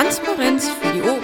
[0.00, 1.18] Transparenz für die Ohren.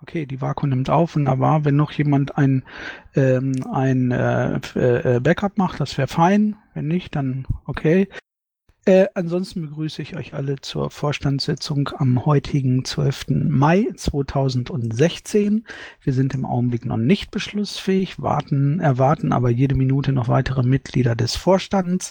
[0.00, 1.14] Okay, die Vakuum nimmt auf.
[1.14, 1.66] Wunderbar.
[1.66, 2.64] Wenn noch jemand ein,
[3.14, 6.56] ähm, ein äh, äh, Backup macht, das wäre fein.
[6.72, 8.08] Wenn nicht, dann okay.
[8.90, 13.26] Äh, ansonsten begrüße ich euch alle zur Vorstandssitzung am heutigen 12.
[13.48, 15.64] Mai 2016.
[16.02, 21.14] Wir sind im Augenblick noch nicht beschlussfähig, warten, erwarten aber jede Minute noch weitere Mitglieder
[21.14, 22.10] des Vorstands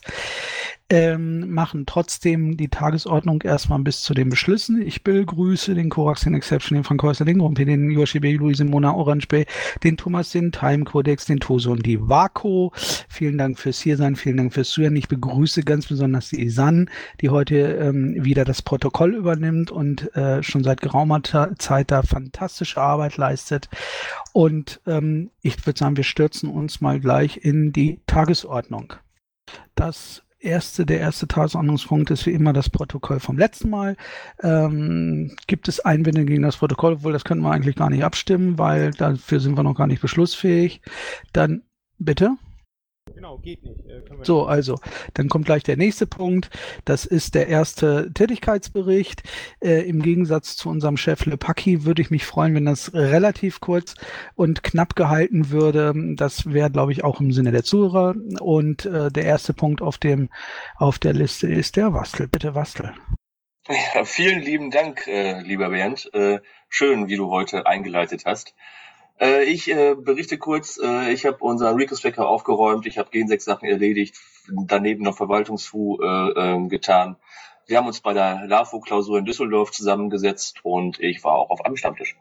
[0.90, 4.82] ähm, machen trotzdem die Tagesordnung erstmal bis zu den Beschlüssen.
[4.82, 8.66] Ich begrüße den Korax, den Exception, den Frank Häuser, den Grumpy, den Yoshi B., Luise
[8.66, 9.46] Mona Orange Bay,
[9.84, 12.72] den Thomas, den Time Codex, den Toso und die Vaco.
[13.08, 14.96] Vielen Dank fürs Hiersein, vielen Dank fürs Zuhören.
[14.96, 16.90] Ich begrüße ganz besonders die Isan,
[17.22, 22.82] die heute ähm, wieder das Protokoll übernimmt und äh, schon seit geraumer Zeit da fantastische
[22.82, 23.70] Arbeit leistet.
[24.34, 28.94] Und ähm, ich würde sagen, wir stürzen uns mal gleich in die Tagesordnung.
[29.76, 33.96] Das erste, der erste Tagesordnungspunkt ist wie immer das Protokoll vom letzten Mal.
[34.42, 36.94] Ähm, gibt es Einwände gegen das Protokoll?
[36.94, 40.02] Obwohl, das können wir eigentlich gar nicht abstimmen, weil dafür sind wir noch gar nicht
[40.02, 40.82] beschlussfähig.
[41.34, 41.64] Dann,
[41.98, 42.38] bitte?
[43.20, 43.86] Genau, geht nicht.
[43.86, 44.80] Äh, so, also,
[45.14, 46.50] dann kommt gleich der nächste Punkt.
[46.86, 49.24] Das ist der erste Tätigkeitsbericht.
[49.62, 53.96] Äh, Im Gegensatz zu unserem Chef Lepaki würde ich mich freuen, wenn das relativ kurz
[54.36, 55.94] und knapp gehalten würde.
[56.16, 58.16] Das wäre, glaube ich, auch im Sinne der Zuhörer.
[58.40, 60.30] Und äh, der erste Punkt auf, dem,
[60.78, 62.30] auf der Liste ist der Wastel.
[62.30, 62.94] Bitte, Wastel.
[63.68, 66.10] Ja, vielen lieben Dank, äh, lieber Bernd.
[66.14, 66.40] Äh,
[66.70, 68.56] schön, wie du heute eingeleitet hast.
[69.20, 73.68] Äh, ich äh, berichte kurz, äh, ich habe unseren Recus-Tracker aufgeräumt, ich habe 6 Sachen
[73.68, 74.16] erledigt,
[74.48, 77.18] daneben noch Verwaltungsfu äh, äh, getan.
[77.68, 81.76] Wir haben uns bei der LAFO-Klausur in Düsseldorf zusammengesetzt und ich war auch auf einem
[81.76, 82.18] Stammtisch.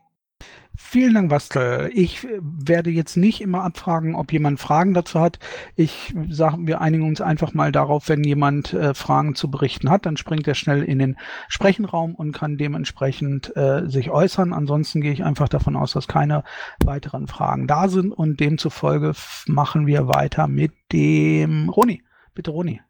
[0.80, 1.90] Vielen Dank, Bastel.
[1.92, 5.40] Ich werde jetzt nicht immer abfragen, ob jemand Fragen dazu hat.
[5.74, 10.06] Ich sage, wir einigen uns einfach mal darauf, wenn jemand äh, Fragen zu berichten hat,
[10.06, 11.17] dann springt er schnell in den
[11.48, 14.52] Sprechenraum und kann dementsprechend äh, sich äußern.
[14.52, 16.44] Ansonsten gehe ich einfach davon aus, dass keine
[16.83, 19.14] weiteren Fragen da sind und demzufolge
[19.46, 22.05] machen wir weiter mit dem Roni.
[22.34, 22.80] Bitte, Roni.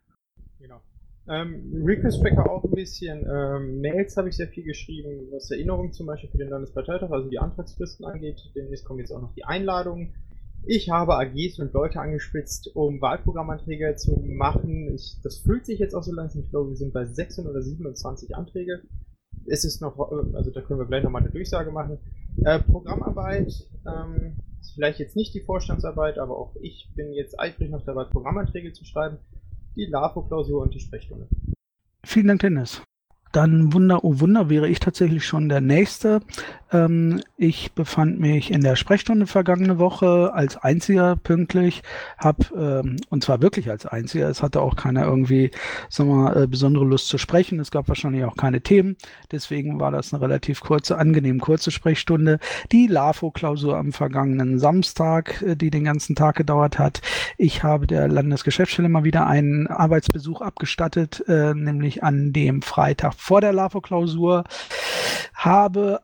[1.31, 3.27] Ähm, Request Tracker auch ein bisschen.
[3.31, 7.29] Ähm, Mails habe ich sehr viel geschrieben, was Erinnerungen zum Beispiel für den Landesparteitag, also
[7.29, 8.41] die Antragsfristen angeht.
[8.55, 10.15] Demnächst kommen jetzt auch noch die Einladungen.
[10.67, 14.95] Ich habe AGs und Leute angespitzt, um Wahlprogrammanträge zu machen.
[14.95, 16.43] Ich, das fühlt sich jetzt auch so langsam.
[16.43, 18.83] Ich glaube, wir sind bei 26 oder 27 Anträge.
[19.47, 21.99] Es ist noch, äh, also da können wir gleich nochmal eine Durchsage machen.
[22.45, 23.53] Äh, Programmarbeit,
[23.87, 28.05] ähm, ist vielleicht jetzt nicht die Vorstandsarbeit, aber auch ich bin jetzt eifrig noch dabei,
[28.05, 29.19] Programmanträge zu schreiben
[29.79, 31.29] die LAFO-Klausur und die Sprechstunde.
[32.05, 32.83] Vielen Dank, Dennis.
[33.33, 36.21] Dann Wunder, oh Wunder, wäre ich tatsächlich schon der Nächste.
[36.73, 41.83] Ähm, ich befand mich in der Sprechstunde vergangene Woche als einziger pünktlich,
[42.19, 44.29] hab ähm, und zwar wirklich als einziger.
[44.29, 45.51] Es hatte auch keiner irgendwie,
[45.89, 47.61] sagen wir mal, äh, besondere Lust zu sprechen.
[47.61, 48.97] Es gab wahrscheinlich auch keine Themen.
[49.31, 52.39] Deswegen war das eine relativ kurze, angenehm kurze Sprechstunde.
[52.73, 57.01] Die LAFO-Klausur am vergangenen Samstag, äh, die den ganzen Tag gedauert hat.
[57.37, 63.41] Ich habe der Landesgeschäftsstelle mal wieder einen Arbeitsbesuch abgestattet, äh, nämlich an dem Freitag vor
[63.41, 64.45] der LAFO-Klausur
[65.39, 66.01] habe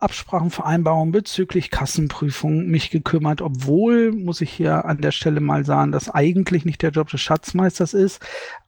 [0.55, 6.09] Absprachenvereinbarungen bezüglich Kassenprüfung mich gekümmert, obwohl, muss ich hier an der Stelle mal sagen, das
[6.09, 8.25] eigentlich nicht der Job des Schatzmeisters ist,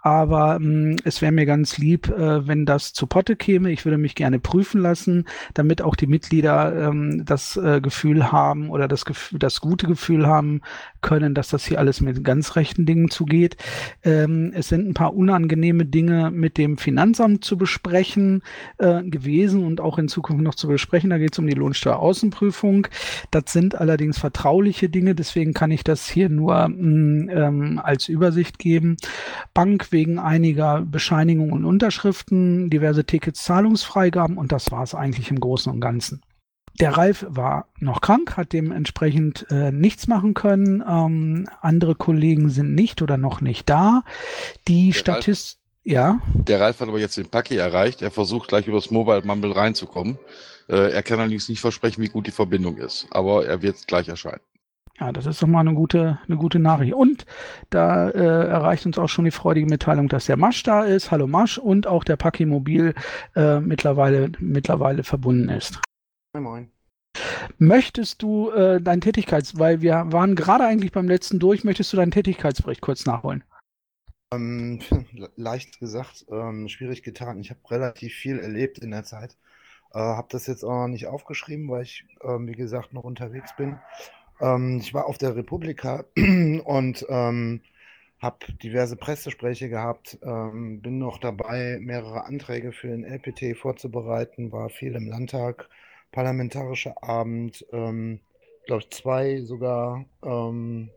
[0.06, 3.72] aber mh, es wäre mir ganz lieb, äh, wenn das zu Potte käme.
[3.72, 5.24] Ich würde mich gerne prüfen lassen,
[5.54, 10.26] damit auch die Mitglieder ähm, das äh, Gefühl haben oder das Gefühl, das gute Gefühl
[10.26, 10.60] haben
[11.00, 13.56] können, dass das hier alles mit ganz rechten Dingen zugeht.
[14.04, 18.42] Ähm, es sind ein paar unangenehme Dinge mit dem Finanzamt zu besprechen
[18.78, 21.10] äh, gewesen und auch in Zukunft noch zu besprechen.
[21.10, 22.88] Da geht es um die Lohnsteueraußenprüfung.
[23.30, 28.58] Das sind allerdings vertrauliche Dinge, deswegen kann ich das hier nur mm, ähm, als Übersicht
[28.58, 28.96] geben.
[29.54, 35.40] Bank wegen einiger Bescheinigungen und Unterschriften, diverse Tickets, Zahlungsfreigaben und das war es eigentlich im
[35.40, 36.22] Großen und Ganzen.
[36.80, 40.84] Der Ralf war noch krank, hat dementsprechend äh, nichts machen können.
[40.86, 44.02] Ähm, andere Kollegen sind nicht oder noch nicht da.
[44.68, 46.20] Die Statist ja.
[46.34, 48.02] Der Ralf hat aber jetzt den Paki erreicht.
[48.02, 50.18] Er versucht gleich übers Mobile Mumble reinzukommen.
[50.68, 53.06] Äh, er kann allerdings nicht versprechen, wie gut die Verbindung ist.
[53.10, 54.40] Aber er wird gleich erscheinen.
[54.98, 56.94] Ja, das ist doch mal eine gute, eine gute Nachricht.
[56.94, 57.26] Und
[57.68, 61.10] da äh, erreicht uns auch schon die freudige Mitteilung, dass der Masch da ist.
[61.10, 62.94] Hallo Masch und auch der Paki Mobil
[63.34, 65.80] äh, mittlerweile, mittlerweile verbunden ist.
[66.32, 66.70] Moin, moin.
[67.58, 71.96] Möchtest du äh, deinen Tätigkeits, weil wir waren gerade eigentlich beim letzten durch, möchtest du
[71.96, 73.44] deinen Tätigkeitsbericht kurz nachholen?
[74.32, 74.80] Ähm,
[75.36, 77.38] leicht gesagt, ähm, schwierig getan.
[77.40, 79.36] Ich habe relativ viel erlebt in der Zeit.
[79.96, 83.56] Äh, habe das jetzt auch noch nicht aufgeschrieben, weil ich, ähm, wie gesagt, noch unterwegs
[83.56, 83.78] bin.
[84.42, 87.62] Ähm, ich war auf der Republika und ähm,
[88.18, 94.68] habe diverse Pressespräche gehabt, ähm, bin noch dabei, mehrere Anträge für den LPT vorzubereiten, war
[94.68, 95.70] viel im Landtag,
[96.12, 98.20] parlamentarischer Abend, ähm,
[98.66, 100.04] glaube ich zwei sogar.
[100.22, 100.90] Ähm,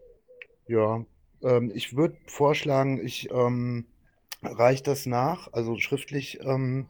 [0.67, 1.05] ja,
[1.41, 3.85] ähm, ich würde vorschlagen, ich ähm,
[4.43, 6.87] reiche das nach, also schriftlich, ähm,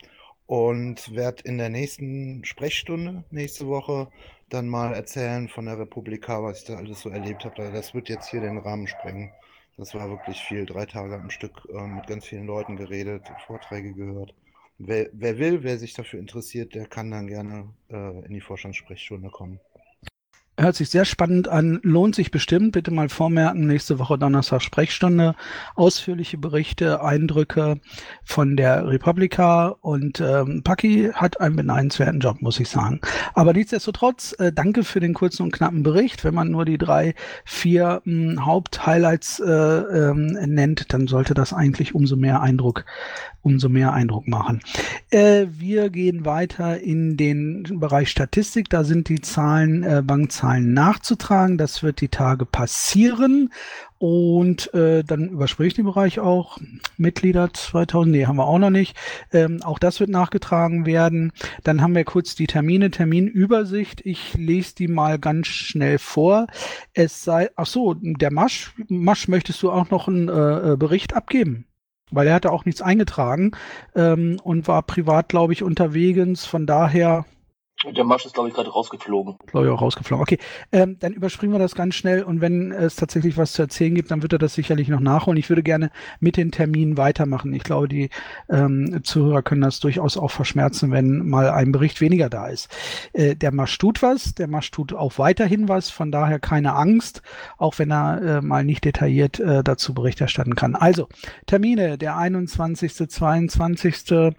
[0.49, 4.07] und werde in der nächsten Sprechstunde nächste Woche
[4.49, 7.71] dann mal erzählen von der Republika, was ich da alles so erlebt habe.
[7.71, 9.31] Das wird jetzt hier den Rahmen sprengen.
[9.77, 10.65] Das war wirklich viel.
[10.65, 14.33] Drei Tage am Stück äh, mit ganz vielen Leuten geredet, Vorträge gehört.
[14.79, 19.29] Wer, wer, will, wer sich dafür interessiert, der kann dann gerne äh, in die Vorstandssprechstunde
[19.29, 19.59] kommen.
[20.59, 22.73] Hört sich sehr spannend an, lohnt sich bestimmt.
[22.73, 25.33] Bitte mal vormerken, nächste Woche Donnerstag Sprechstunde,
[25.75, 27.79] ausführliche Berichte, Eindrücke
[28.25, 32.99] von der Republika und ähm, Paki hat einen beneidenswerten Job, muss ich sagen.
[33.35, 36.25] Aber nichtsdestotrotz, äh, danke für den kurzen und knappen Bericht.
[36.25, 37.15] Wenn man nur die drei,
[37.45, 42.83] vier hm, Haupthighlights äh, ähm, nennt, dann sollte das eigentlich umso mehr Eindruck
[43.41, 44.61] umso mehr Eindruck machen.
[45.09, 48.69] Äh, wir gehen weiter in den Bereich Statistik.
[48.69, 51.57] Da sind die Zahlen, äh, Bankzahlen nachzutragen.
[51.57, 53.49] Das wird die Tage passieren.
[53.99, 56.57] Und äh, dann überspringe ich den Bereich auch.
[56.95, 58.95] Mitglieder 2000, nee, haben wir auch noch nicht.
[59.33, 61.33] Ähm, auch das wird nachgetragen werden.
[61.65, 64.01] Dann haben wir kurz die Termine, Terminübersicht.
[64.05, 66.47] Ich lese die mal ganz schnell vor.
[66.93, 71.13] Es sei, ach so, der Masch, Masch, möchtest du auch noch einen äh, äh Bericht
[71.13, 71.65] abgeben?
[72.11, 73.51] Weil er hatte auch nichts eingetragen
[73.95, 76.45] ähm, und war privat, glaube ich, unterwegs.
[76.45, 77.25] Von daher
[77.85, 79.37] der Marsch ist, glaube ich, gerade rausgeflogen.
[79.47, 80.21] Glaube ich auch rausgeflogen.
[80.21, 80.37] Okay,
[80.71, 84.11] ähm, dann überspringen wir das ganz schnell und wenn es tatsächlich was zu erzählen gibt,
[84.11, 85.37] dann wird er das sicherlich noch nachholen.
[85.37, 85.89] Ich würde gerne
[86.19, 87.53] mit den Terminen weitermachen.
[87.53, 88.09] Ich glaube, die
[88.49, 92.69] ähm, Zuhörer können das durchaus auch verschmerzen, wenn mal ein Bericht weniger da ist.
[93.13, 97.21] Äh, der Marsch tut was, der Marsch tut auch weiterhin was, von daher keine Angst,
[97.57, 100.75] auch wenn er äh, mal nicht detailliert äh, dazu Bericht erstatten kann.
[100.75, 101.07] Also,
[101.45, 104.33] Termine, der 21., 22.,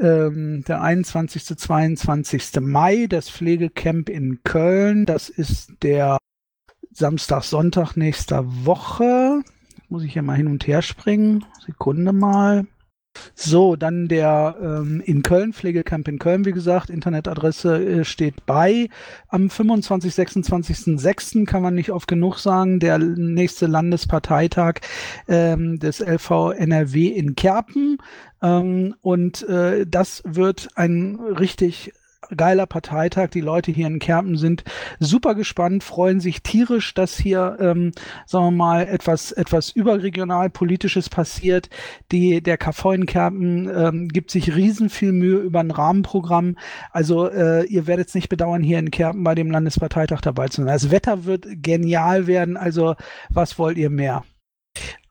[0.00, 1.56] ähm, der 21.
[1.58, 2.60] 22.
[2.60, 5.06] Mai, das Pflegecamp in Köln.
[5.06, 6.18] Das ist der
[6.92, 9.42] Samstag, Sonntag nächster Woche.
[9.88, 11.44] Muss ich hier mal hin und her springen.
[11.64, 12.66] Sekunde mal.
[13.34, 18.88] So, dann der ähm, in Köln, Pflegecamp in Köln, wie gesagt, Internetadresse äh, steht bei.
[19.28, 21.46] Am 25, 26.06.
[21.46, 24.80] kann man nicht oft genug sagen, der nächste Landesparteitag
[25.28, 27.98] ähm, des LV NRW in Kerpen.
[28.42, 31.92] Ähm, und äh, das wird ein richtig
[32.36, 33.28] geiler Parteitag.
[33.30, 34.64] Die Leute hier in Kerpen sind
[34.98, 37.92] super gespannt, freuen sich tierisch, dass hier, ähm,
[38.26, 41.70] sagen wir mal, etwas, etwas überregional politisches passiert.
[42.12, 46.56] Die, der KV in Kerpen ähm, gibt sich riesen viel Mühe über ein Rahmenprogramm.
[46.90, 50.62] Also äh, ihr werdet es nicht bedauern, hier in Kerpen bei dem Landesparteitag dabei zu
[50.62, 50.66] sein.
[50.66, 52.56] Das Wetter wird genial werden.
[52.56, 52.94] Also
[53.30, 54.24] was wollt ihr mehr?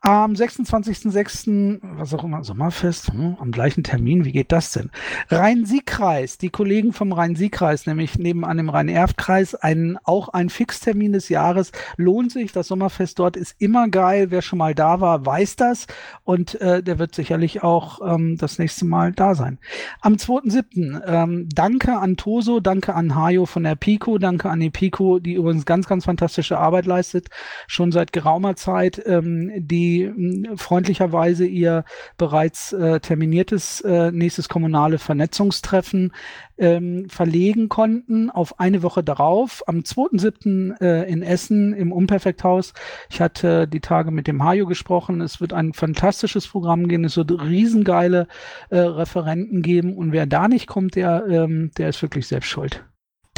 [0.01, 4.91] Am 26.06., was auch immer, Sommerfest, hm, am gleichen Termin, wie geht das denn?
[5.29, 11.71] Rhein-Sieg-Kreis, die Kollegen vom Rhein-Sieg-Kreis, nämlich nebenan dem Rhein-Erft-Kreis, ein, auch ein Fixtermin des Jahres,
[11.97, 12.51] lohnt sich.
[12.51, 14.29] Das Sommerfest dort ist immer geil.
[14.29, 15.87] Wer schon mal da war, weiß das.
[16.23, 19.57] Und äh, der wird sicherlich auch ähm, das nächste Mal da sein.
[20.01, 24.69] Am 2.07., ähm, danke an Toso, danke an Hajo von der Pico, danke an die
[24.69, 27.29] Pico, die übrigens ganz, ganz fantastische Arbeit leistet,
[27.65, 31.83] schon seit geraumer Zeit, ähm, die hm, freundlicherweise ihr
[32.17, 36.11] bereits äh, terminiertes äh, nächstes kommunale Vernetzungstreffen
[36.57, 40.81] ähm, verlegen konnten auf eine Woche darauf, am 2.7.
[40.81, 42.73] Äh, in Essen im Unperfekthaus.
[43.09, 45.21] Ich hatte die Tage mit dem Hajo gesprochen.
[45.21, 47.05] Es wird ein fantastisches Programm geben.
[47.05, 48.27] Es wird riesengeile
[48.69, 49.95] äh, Referenten geben.
[49.95, 52.83] Und wer da nicht kommt, der, ähm, der ist wirklich selbst schuld.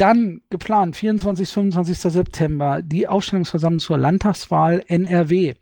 [0.00, 1.46] Dann geplant, 24.
[1.46, 1.98] 25.
[1.98, 5.56] September, die Aufstellungsversammlung zur Landtagswahl NRW.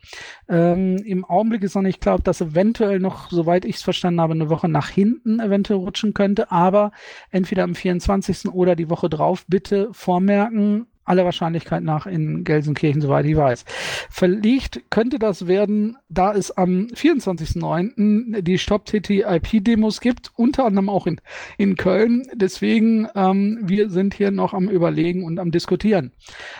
[0.47, 4.21] Ähm, Im Augenblick ist noch nicht klar, ob das eventuell noch, soweit ich es verstanden
[4.21, 6.93] habe, eine Woche nach hinten eventuell rutschen könnte, aber
[7.31, 8.53] entweder am 24.
[8.53, 13.65] oder die Woche drauf bitte vormerken, aller Wahrscheinlichkeit nach in Gelsenkirchen, soweit ich weiß.
[14.09, 18.41] Verlegt könnte das werden, da es am 24.09.
[18.41, 21.19] die Stop-TTIP-Demos gibt, unter anderem auch in,
[21.57, 22.27] in Köln.
[22.33, 26.11] Deswegen, ähm, wir sind hier noch am Überlegen und am Diskutieren.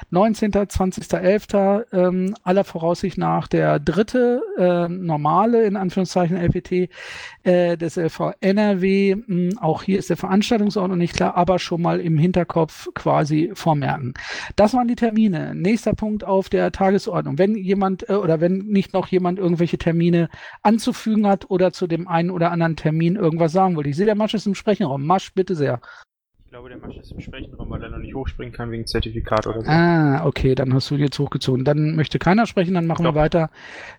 [0.10, 0.51] 19.
[0.51, 1.86] 20.11.
[1.91, 6.89] Ähm, aller Voraussicht nach der dritte äh, normale, in Anführungszeichen LPT
[7.44, 9.15] äh, des LV NRW.
[9.25, 13.51] Hm, auch hier ist der Veranstaltungsort noch nicht klar, aber schon mal im Hinterkopf quasi
[13.53, 14.13] vormerken.
[14.55, 15.55] Das waren die Termine.
[15.55, 17.38] Nächster Punkt auf der Tagesordnung.
[17.38, 20.29] Wenn jemand äh, oder wenn nicht noch jemand irgendwelche Termine
[20.62, 23.89] anzufügen hat oder zu dem einen oder anderen Termin irgendwas sagen wollte.
[23.89, 25.05] Ich sehe, der Masch ist im Sprechenraum.
[25.05, 25.81] Masch, bitte sehr.
[26.46, 29.46] Ich glaube, der Masch ist im Sprechenraum, weil er noch nicht hochspringen kann wegen Zertifikat
[29.46, 29.69] oder so.
[29.69, 31.63] Ah, okay, dann hast du jetzt hochgezogen.
[31.63, 33.13] Dann möchte keiner sprechen, dann machen Doch.
[33.13, 33.51] wir weiter.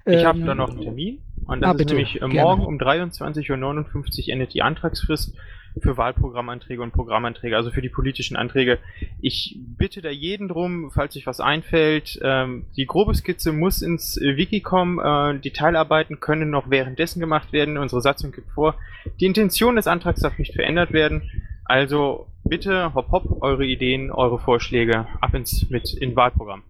[0.04, 1.22] Ich habe Ähm, da noch einen Termin.
[1.46, 2.42] Und das ah, ist bitte, nämlich äh, gerne.
[2.42, 5.36] morgen um 23.59 Uhr endet die Antragsfrist
[5.82, 8.78] für Wahlprogrammanträge und Programmanträge, also für die politischen Anträge.
[9.20, 12.18] Ich bitte da jeden drum, falls euch was einfällt.
[12.22, 14.98] Ähm, die grobe Skizze muss ins äh, Wiki kommen.
[14.98, 17.78] Äh, die Teilarbeiten können noch währenddessen gemacht werden.
[17.78, 18.74] Unsere Satzung gibt vor.
[19.20, 21.30] Die Intention des Antrags darf nicht verändert werden.
[21.64, 26.62] Also bitte, hopp hopp, eure Ideen, eure Vorschläge ab ins mit in Wahlprogramm.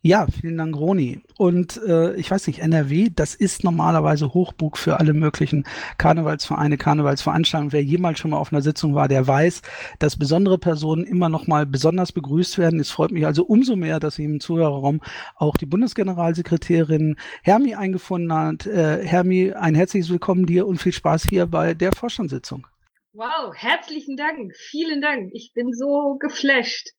[0.00, 1.22] Ja, vielen Dank, Roni.
[1.36, 5.64] Und äh, ich weiß nicht, NRW, das ist normalerweise Hochburg für alle möglichen
[5.98, 7.72] Karnevalsvereine, Karnevalsveranstaltungen.
[7.72, 9.62] Wer jemals schon mal auf einer Sitzung war, der weiß,
[9.98, 12.78] dass besondere Personen immer noch mal besonders begrüßt werden.
[12.78, 15.00] Es freut mich also umso mehr, dass sich im Zuhörerraum
[15.34, 18.66] auch die Bundesgeneralsekretärin Hermi eingefunden hat.
[18.66, 22.68] Äh, Hermi, ein herzliches Willkommen dir und viel Spaß hier bei der Vorstandssitzung.
[23.14, 24.54] Wow, herzlichen Dank.
[24.54, 25.30] Vielen Dank.
[25.32, 26.90] Ich bin so geflasht.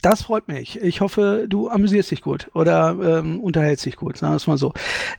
[0.00, 0.80] Das freut mich.
[0.80, 4.56] Ich hoffe, du amüsierst dich gut oder ähm, unterhältst dich gut, sagen wir es mal
[4.56, 4.72] so.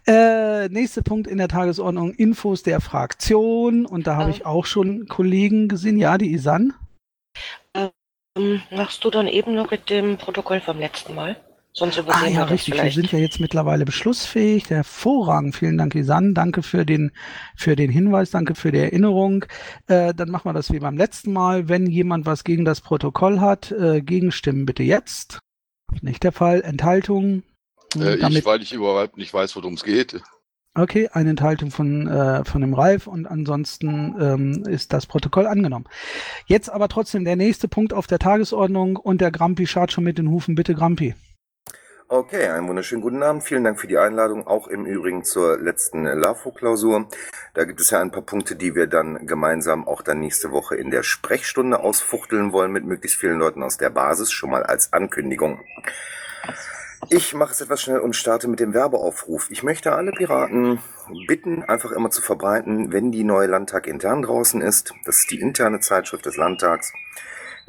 [0.08, 3.86] Äh, nächster Punkt in der Tagesordnung, Infos der Fraktion.
[3.86, 5.98] Und da habe ich auch schon Kollegen gesehen.
[5.98, 6.74] Ja, die Isan.
[7.76, 11.36] Ähm, Machst du dann eben noch mit dem Protokoll vom letzten Mal?
[11.80, 12.74] Sonst Ah übersehen ja, wir richtig.
[12.74, 14.70] Wir sind ja jetzt mittlerweile beschlussfähig.
[14.70, 15.56] Hervorragend.
[15.56, 16.34] Vielen Dank, Isan.
[16.34, 17.12] Danke für den,
[17.56, 18.32] für den Hinweis.
[18.32, 19.46] Danke für die Erinnerung.
[19.88, 21.70] Äh, dann machen wir das wie beim letzten Mal.
[21.70, 25.40] Wenn jemand was gegen das Protokoll hat, äh, gegenstimmen bitte jetzt.
[26.02, 26.62] Nicht der Fall.
[26.62, 27.44] Enthaltung.
[27.96, 30.22] Äh, Damit- ich, weil ich überhaupt nicht weiß, worum es geht.
[30.76, 35.86] Okay, eine Enthaltung von, äh, von dem Ralf und ansonsten ähm, ist das Protokoll angenommen.
[36.46, 40.18] Jetzt aber trotzdem der nächste Punkt auf der Tagesordnung und der Grampi schaut schon mit
[40.18, 40.56] den Hufen.
[40.56, 41.16] Bitte, Grampi.
[42.12, 43.44] Okay, einen wunderschönen guten Abend.
[43.44, 47.08] Vielen Dank für die Einladung, auch im Übrigen zur letzten LAFO-Klausur.
[47.54, 50.76] Da gibt es ja ein paar Punkte, die wir dann gemeinsam auch dann nächste Woche
[50.76, 54.92] in der Sprechstunde ausfuchteln wollen mit möglichst vielen Leuten aus der Basis, schon mal als
[54.92, 55.62] Ankündigung.
[57.10, 59.52] Ich mache es etwas schnell und starte mit dem Werbeaufruf.
[59.52, 60.80] Ich möchte alle Piraten
[61.28, 64.96] bitten, einfach immer zu verbreiten, wenn die neue Landtag intern draußen ist.
[65.06, 66.92] Das ist die interne Zeitschrift des Landtags.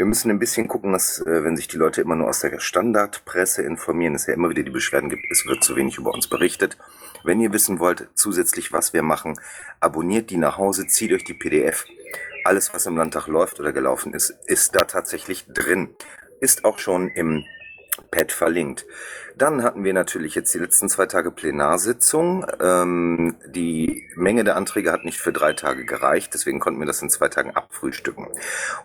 [0.00, 2.59] Wir müssen ein bisschen gucken, dass, äh, wenn sich die Leute immer nur aus der
[2.59, 6.26] Standardpresse informieren, es ja immer wieder die Beschwerden gibt, es wird zu wenig über uns
[6.26, 6.78] berichtet.
[7.23, 9.38] Wenn ihr wissen wollt, zusätzlich, was wir machen,
[9.78, 11.85] abonniert die nach Hause, zieht euch die PDF.
[12.45, 15.90] Alles, was im Landtag läuft oder gelaufen ist, ist da tatsächlich drin.
[16.40, 17.45] Ist auch schon im
[18.10, 18.86] Pad verlinkt.
[19.36, 22.44] Dann hatten wir natürlich jetzt die letzten zwei Tage Plenarsitzung.
[22.60, 27.00] Ähm, die Menge der Anträge hat nicht für drei Tage gereicht, deswegen konnten wir das
[27.00, 28.26] in zwei Tagen abfrühstücken.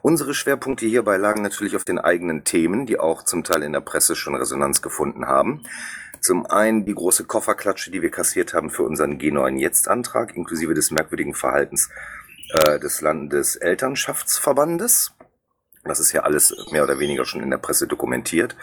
[0.02, 3.82] Unsere Schwerpunkte hierbei lagen natürlich auf den eigenen Themen, die auch zum Teil in der
[3.82, 5.64] Presse schon Resonanz gefunden haben.
[6.22, 10.90] Zum einen die große Kofferklatsche, die wir kassiert haben für unseren G9 Jetzt-Antrag, inklusive des
[10.90, 11.90] merkwürdigen Verhaltens
[12.64, 15.12] äh, des Landeselternschaftsverbandes.
[15.86, 18.56] Das ist ja alles mehr oder weniger schon in der Presse dokumentiert.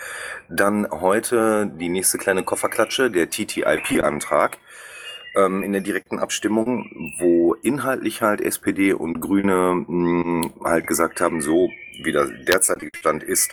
[0.49, 4.59] Dann heute die nächste kleine Kofferklatsche, der TTIP-Antrag
[5.37, 11.41] ähm, in der direkten Abstimmung, wo inhaltlich halt SPD und Grüne mh, halt gesagt haben,
[11.41, 11.71] so
[12.03, 13.53] wie der derzeitige Stand ist,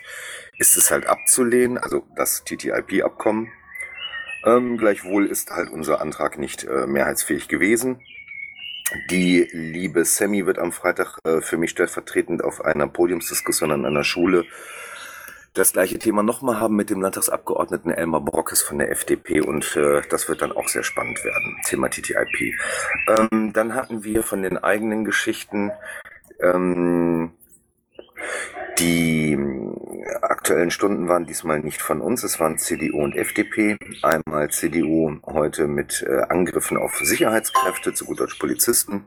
[0.57, 3.51] ist es halt abzulehnen, also das TTIP-Abkommen.
[4.45, 8.01] Ähm, gleichwohl ist halt unser Antrag nicht äh, mehrheitsfähig gewesen.
[9.09, 14.03] Die liebe Sammy wird am Freitag äh, für mich stellvertretend auf einer Podiumsdiskussion an einer
[14.03, 14.45] Schule
[15.53, 20.01] das gleiche Thema nochmal haben mit dem Landtagsabgeordneten Elmar Brockes von der FDP und äh,
[20.09, 22.55] das wird dann auch sehr spannend werden, Thema TTIP.
[23.07, 25.71] Ähm, dann hatten wir von den eigenen Geschichten
[26.39, 27.31] ähm,
[28.77, 29.37] die
[30.49, 33.77] aktuellen Stunden waren diesmal nicht von uns, es waren CDU und FDP.
[34.01, 39.05] Einmal CDU heute mit äh, Angriffen auf Sicherheitskräfte, zu gut Deutsch Polizisten.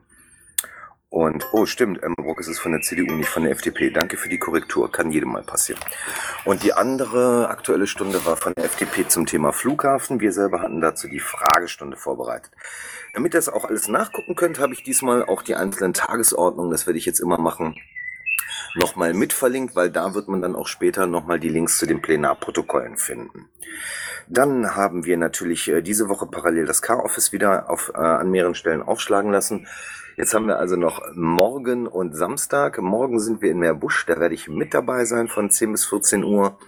[1.08, 3.90] Und, oh stimmt, Emma Brock ist es von der CDU, nicht von der FDP.
[3.90, 5.80] Danke für die Korrektur, kann jedem mal passieren.
[6.44, 10.20] Und die andere aktuelle Stunde war von der FDP zum Thema Flughafen.
[10.20, 12.52] Wir selber hatten dazu die Fragestunde vorbereitet.
[13.14, 16.86] Damit ihr das auch alles nachgucken könnt, habe ich diesmal auch die einzelnen Tagesordnungen, das
[16.86, 17.74] werde ich jetzt immer machen,
[18.74, 22.02] nochmal mit verlinkt, weil da wird man dann auch später nochmal die Links zu den
[22.02, 23.48] Plenarprotokollen finden.
[24.28, 28.54] Dann haben wir natürlich äh, diese Woche parallel das Car-Office wieder auf, äh, an mehreren
[28.54, 29.66] Stellen aufschlagen lassen.
[30.16, 32.78] Jetzt haben wir also noch morgen und Samstag.
[32.78, 36.24] Morgen sind wir in Meerbusch, da werde ich mit dabei sein von 10 bis 14
[36.24, 36.58] Uhr.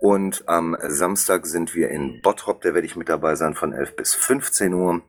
[0.00, 3.96] Und am Samstag sind wir in Bottrop, da werde ich mit dabei sein von 11
[3.96, 5.02] bis 15 Uhr.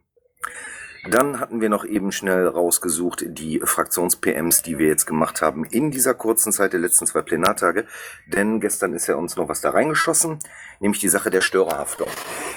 [1.09, 5.91] Dann hatten wir noch eben schnell rausgesucht die Fraktions-PMs, die wir jetzt gemacht haben in
[5.91, 7.85] dieser kurzen Zeit der letzten zwei Plenartage.
[8.25, 10.39] Denn gestern ist ja uns noch was da reingeschossen,
[10.79, 12.07] nämlich die Sache der Störerhaftung.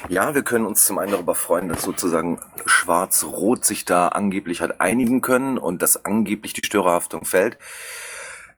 [0.09, 4.81] Ja, wir können uns zum einen darüber freuen, dass sozusagen Schwarz-Rot sich da angeblich hat
[4.81, 7.57] einigen können und dass angeblich die Störerhaftung fällt.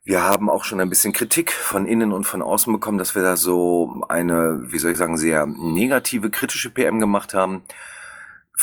[0.04, 3.22] Wir haben auch schon ein bisschen Kritik von innen und von außen bekommen, dass wir
[3.22, 7.62] da so eine, wie soll ich sagen, sehr negative, kritische PM gemacht haben.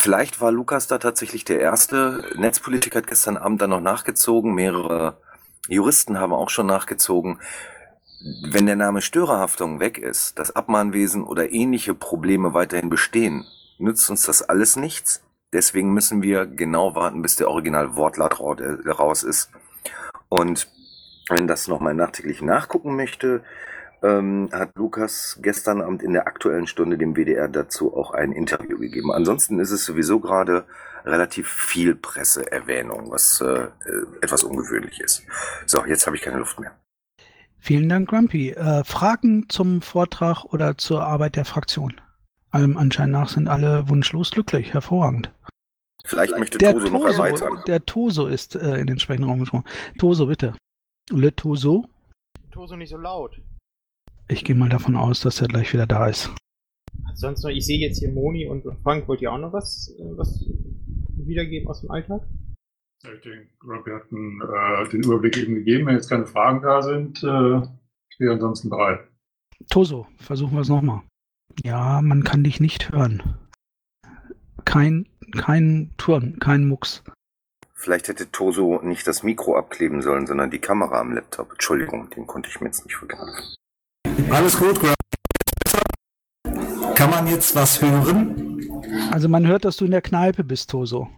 [0.02, 2.24] Vielleicht war Lukas da tatsächlich der erste.
[2.34, 4.54] Netzpolitik hat gestern Abend dann noch nachgezogen.
[4.54, 5.18] Mehrere
[5.68, 7.38] Juristen haben auch schon nachgezogen.
[8.50, 13.44] Wenn der Name Störerhaftung weg ist, das Abmahnwesen oder ähnliche Probleme weiterhin bestehen,
[13.76, 15.22] nützt uns das alles nichts.
[15.52, 18.40] Deswegen müssen wir genau warten, bis der Original-Wortlaut
[18.98, 19.50] raus ist.
[20.30, 20.66] Und
[21.28, 23.44] wenn das nochmal nachträglich nachgucken möchte,
[24.02, 28.78] ähm, hat Lukas gestern Abend in der aktuellen Stunde dem WDR dazu auch ein Interview
[28.78, 29.12] gegeben.
[29.12, 30.64] Ansonsten ist es sowieso gerade
[31.04, 33.68] relativ viel Presseerwähnung, was äh,
[34.20, 35.22] etwas ungewöhnlich ist.
[35.66, 36.72] So, jetzt habe ich keine Luft mehr.
[37.58, 38.50] Vielen Dank, Grumpy.
[38.50, 42.00] Äh, Fragen zum Vortrag oder zur Arbeit der Fraktion?
[42.50, 44.72] Allem Anschein nach sind alle wunschlos glücklich.
[44.72, 45.30] Hervorragend.
[46.04, 47.62] Vielleicht möchte Der Toso noch Toso, erweitern.
[47.66, 49.64] der Toso ist äh, in den entsprechenden Raum gesprungen.
[49.98, 50.54] Toso, bitte.
[51.10, 51.86] Le Toso.
[52.50, 53.40] Toso nicht so laut.
[54.30, 56.30] Ich gehe mal davon aus, dass er gleich wieder da ist.
[57.14, 60.16] Sonst noch, ich sehe jetzt hier Moni und Frank, wollt ihr auch noch was, äh,
[60.16, 60.48] was
[61.16, 62.22] wiedergeben aus dem Alltag?
[63.02, 65.86] Ich denke, wir hatten äh, den Überblick eben gegeben.
[65.86, 67.60] Wenn jetzt keine Fragen da sind, äh,
[68.10, 69.00] stehe ansonsten bereit.
[69.68, 71.02] Toso, versuchen wir es nochmal.
[71.64, 73.36] Ja, man kann dich nicht hören.
[74.64, 77.02] Kein, kein Turn, kein Mucks.
[77.74, 81.50] Vielleicht hätte Toso nicht das Mikro abkleben sollen, sondern die Kamera am Laptop.
[81.50, 83.56] Entschuldigung, den konnte ich mir jetzt nicht vergreifen.
[84.28, 84.80] Alles gut.
[86.94, 88.60] Kann man jetzt was hören?
[89.10, 91.08] Also man hört, dass du in der Kneipe bist, Toso.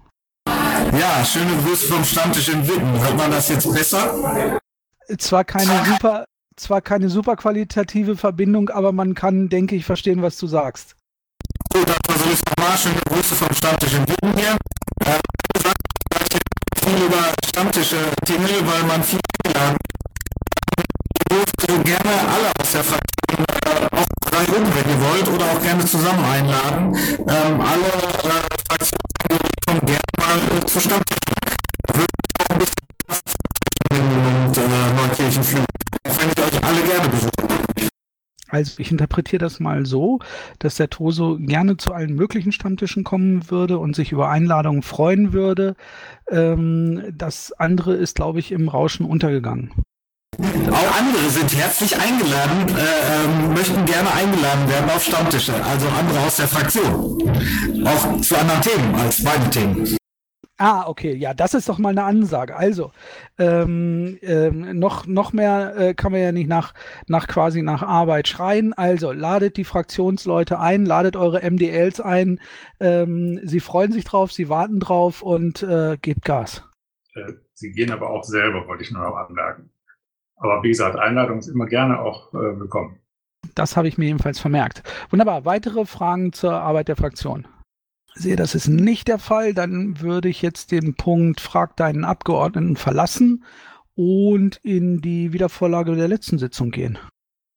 [0.46, 3.00] Ja, schöne Grüße vom Stammtisch in Witten.
[3.00, 4.60] Hört man das jetzt besser?
[5.18, 6.24] Zwar keine super,
[6.56, 10.96] zwar keine super qualitative Verbindung, aber man kann, denke ich, verstehen, was du sagst.
[11.72, 12.78] Gut, dann versuche ich es nochmal.
[12.78, 14.56] Schöne Grüße vom Stammtisch in Witten hier.
[15.04, 15.18] Äh,
[16.34, 19.76] ich viel über Stammtische Tingle, weil man viel eingeladen
[21.68, 25.84] Dürft gerne alle aus der Fraktion äh, auch drei wenn ihr wollt, oder auch gerne
[25.84, 26.96] zusammen einladen.
[27.18, 28.32] Ähm, alle äh,
[28.68, 31.18] Fraktionen kommen gerne mal äh, zu Stammtisch.
[31.94, 32.74] Würde ich auch ein bisschen
[33.06, 33.22] was
[33.92, 35.66] und Neukirchen fühlen.
[36.06, 37.30] Fände ich euch alle gerne besuchen.
[38.48, 40.18] Also ich interpretiere das mal so,
[40.58, 45.32] dass der Toso gerne zu allen möglichen Stammtischen kommen würde und sich über Einladungen freuen
[45.32, 45.76] würde.
[46.28, 49.72] Ähm, das andere ist, glaube ich, im Rauschen untergegangen.
[50.38, 56.20] Auch andere sind herzlich eingeladen, äh, ähm, möchten gerne eingeladen werden auf Stammtische, also andere
[56.20, 57.86] aus der Fraktion.
[57.86, 59.96] Auch zu anderen Themen als meine Themen.
[60.56, 62.56] Ah, okay, ja, das ist doch mal eine Ansage.
[62.56, 62.92] Also,
[63.38, 66.72] ähm, ähm, noch, noch mehr äh, kann man ja nicht nach,
[67.08, 68.72] nach quasi nach Arbeit schreien.
[68.72, 72.40] Also, ladet die Fraktionsleute ein, ladet eure MDLs ein.
[72.80, 76.62] Ähm, sie freuen sich drauf, sie warten drauf und äh, gebt Gas.
[77.14, 79.71] Äh, Sie gehen aber auch selber, wollte ich nur noch anmerken.
[80.42, 82.98] Aber wie gesagt, Einladung ist immer gerne auch äh, willkommen.
[83.54, 84.82] Das habe ich mir ebenfalls vermerkt.
[85.10, 85.44] Wunderbar.
[85.44, 87.46] Weitere Fragen zur Arbeit der Fraktion?
[88.14, 89.54] Sehe, das ist nicht der Fall.
[89.54, 93.44] Dann würde ich jetzt den Punkt Frag deinen Abgeordneten verlassen
[93.94, 96.98] und in die Wiedervorlage der letzten Sitzung gehen.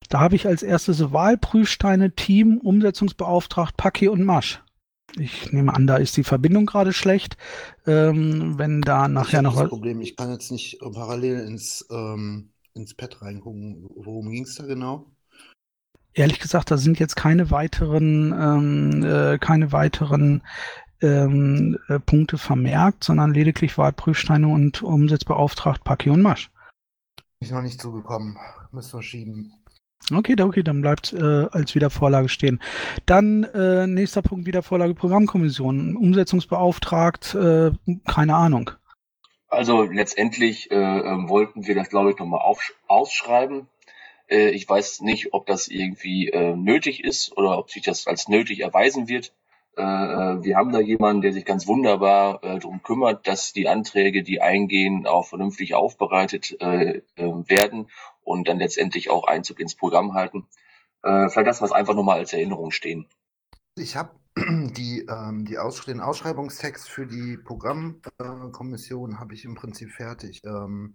[0.09, 4.61] Da habe ich als erstes Wahlprüfsteine Team Umsetzungsbeauftragt Paki und Masch.
[5.17, 7.37] Ich nehme an, da ist die Verbindung gerade schlecht.
[7.87, 9.69] Ähm, wenn da nachher ich noch das was.
[9.69, 13.87] Problem, ich kann jetzt nicht parallel ins, ähm, ins Pad reingucken.
[13.95, 15.05] Worum ging es da genau?
[16.13, 20.43] Ehrlich gesagt, da sind jetzt keine weiteren, ähm, äh, keine weiteren
[21.01, 26.51] ähm, äh, Punkte vermerkt, sondern lediglich Wahlprüfsteine und Umsetzbeauftragt Paki und Masch.
[27.41, 28.37] Ist noch nicht zugekommen.
[28.71, 29.53] Müssen wir schieben.
[30.13, 32.61] Okay, okay, dann bleibt äh, als Wiedervorlage stehen.
[33.05, 35.95] Dann äh, nächster Punkt Wiedervorlage Programmkommission.
[35.95, 37.71] Umsetzungsbeauftragt, äh,
[38.07, 38.71] keine Ahnung.
[39.47, 42.41] Also letztendlich äh, ähm, wollten wir das, glaube ich, nochmal
[42.87, 43.67] ausschreiben.
[44.27, 48.27] Äh, ich weiß nicht, ob das irgendwie äh, nötig ist oder ob sich das als
[48.27, 49.33] nötig erweisen wird.
[49.77, 53.67] Äh, äh, wir haben da jemanden, der sich ganz wunderbar äh, darum kümmert, dass die
[53.67, 57.89] Anträge, die eingehen, auch vernünftig aufbereitet äh, äh, werden
[58.23, 60.47] und dann letztendlich auch Einzug ins Programm halten.
[61.03, 63.05] Äh, vielleicht lassen wir es einfach nochmal als Erinnerung stehen.
[63.75, 64.11] Ich habe
[65.09, 70.43] ähm, die Aus den Ausschreibungstext für die Programmkommission habe ich im Prinzip fertig.
[70.45, 70.93] Ähm,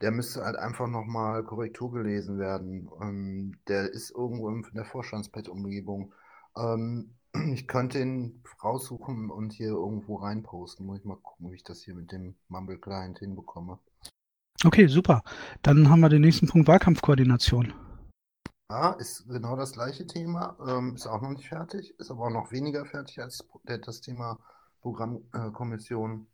[0.00, 2.90] der müsste halt einfach nochmal Korrektur gelesen werden.
[3.00, 6.12] Ähm, der ist irgendwo in der Vorstandspad-Umgebung.
[6.56, 7.14] Ähm,
[7.52, 10.86] ich könnte ihn raussuchen und hier irgendwo reinposten.
[10.86, 13.78] Muss ich mal gucken, wie ich das hier mit dem Mumble Client hinbekomme.
[14.64, 15.22] Okay, super.
[15.62, 17.72] Dann haben wir den nächsten Punkt Wahlkampfkoordination.
[18.74, 20.56] Ja, ist genau das gleiche Thema.
[20.66, 24.40] Ähm, ist auch noch nicht fertig, ist aber auch noch weniger fertig als das Thema
[24.82, 26.26] Programmkommission.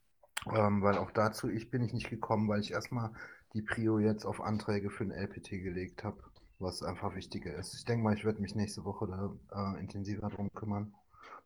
[0.50, 3.11] Ähm, weil auch dazu ich bin ich nicht gekommen, weil ich erstmal
[3.53, 6.16] die Prio jetzt auf Anträge für den LPT gelegt habe,
[6.59, 7.74] was einfach wichtiger ist.
[7.74, 10.94] Ich denke mal, ich werde mich nächste Woche da äh, intensiver drum kümmern.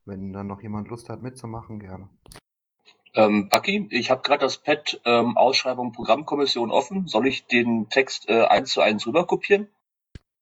[0.05, 2.09] Wenn dann noch jemand Lust hat mitzumachen, gerne.
[3.17, 7.09] Ähm, Bucky, ich habe gerade das Pad ähm, Ausschreibung Programmkommission offen.
[7.09, 9.67] Soll ich den Text äh, eins zu eins rüber kopieren?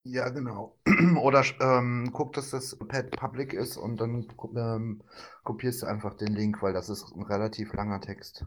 [0.05, 0.77] Ja, genau.
[1.23, 5.03] Oder ähm, guck, dass das Pad public ist und dann ähm,
[5.45, 8.45] kopierst du einfach den Link, weil das ist ein relativ langer Text.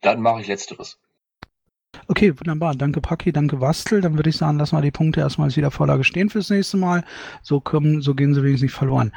[0.00, 1.00] Dann mache ich letzteres.
[2.08, 2.76] Okay, wunderbar.
[2.76, 4.00] Danke, Paki, danke, Wastel.
[4.00, 6.76] Dann würde ich sagen, lassen wir die Punkte erstmal als wieder Vorlage stehen fürs nächste
[6.76, 7.02] Mal.
[7.42, 9.10] So kommen, so gehen sie wenigstens nicht verloren.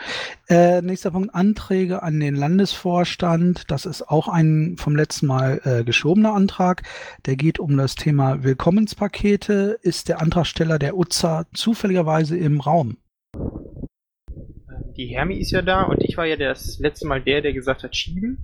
[0.47, 3.69] Äh, nächster Punkt, Anträge an den Landesvorstand.
[3.69, 6.81] Das ist auch ein vom letzten Mal äh, geschobener Antrag.
[7.27, 9.77] Der geht um das Thema Willkommenspakete.
[9.83, 12.97] Ist der Antragsteller der UZA zufälligerweise im Raum?
[14.97, 17.83] Die Hermi ist ja da und ich war ja das letzte Mal der, der gesagt
[17.83, 18.39] hat, schieben.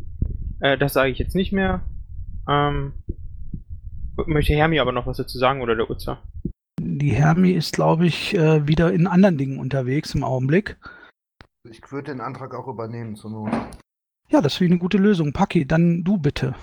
[0.59, 1.81] Äh, das sage ich jetzt nicht mehr.
[2.47, 2.93] Ähm,
[4.25, 6.21] Möchte Hermi aber noch was dazu sagen oder der Utzer?
[6.79, 10.77] Die Hermi ist, glaube ich, äh, wieder in anderen Dingen unterwegs im Augenblick.
[11.69, 13.51] Ich würde den Antrag auch übernehmen zur Not.
[14.29, 15.33] Ja, das wäre eine gute Lösung.
[15.33, 16.55] Paki, dann du bitte.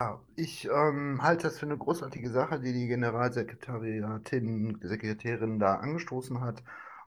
[0.00, 6.40] Ja, ich ähm, halte das für eine großartige Sache, die die Generalsekretariatin, Sekretärin da angestoßen
[6.40, 6.62] hat.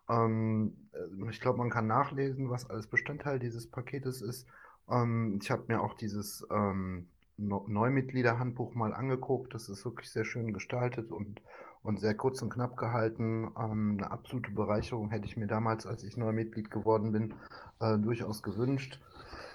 [0.09, 0.89] Ähm,
[1.29, 4.45] ich glaube, man kann nachlesen, was alles Bestandteil dieses Paketes ist.
[4.89, 7.07] Ähm, ich habe mir auch dieses ähm,
[7.41, 9.53] Neumitgliederhandbuch mal angeguckt.
[9.53, 11.41] Das ist wirklich sehr schön gestaltet und,
[11.83, 13.51] und sehr kurz und knapp gehalten.
[13.57, 17.33] Ähm, eine absolute Bereicherung hätte ich mir damals, als ich Neumitglied geworden bin,
[17.79, 18.99] äh, durchaus gewünscht.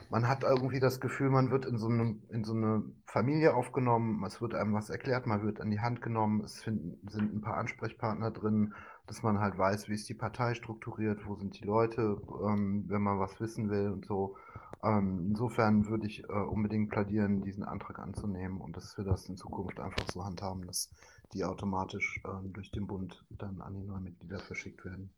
[0.08, 4.22] Man hat irgendwie das Gefühl, man wird in so, eine, in so eine Familie aufgenommen,
[4.24, 7.40] es wird einem was erklärt, man wird an die Hand genommen, es finden, sind ein
[7.40, 8.72] paar Ansprechpartner drin,
[9.06, 13.02] dass man halt weiß, wie ist die Partei strukturiert, wo sind die Leute, ähm, wenn
[13.02, 14.36] man was wissen will und so.
[14.82, 19.36] Ähm, insofern würde ich äh, unbedingt plädieren, diesen Antrag anzunehmen und dass wir das in
[19.36, 20.90] Zukunft einfach so handhaben, dass
[21.32, 25.10] die automatisch äh, durch den Bund dann an die neuen Mitglieder verschickt werden.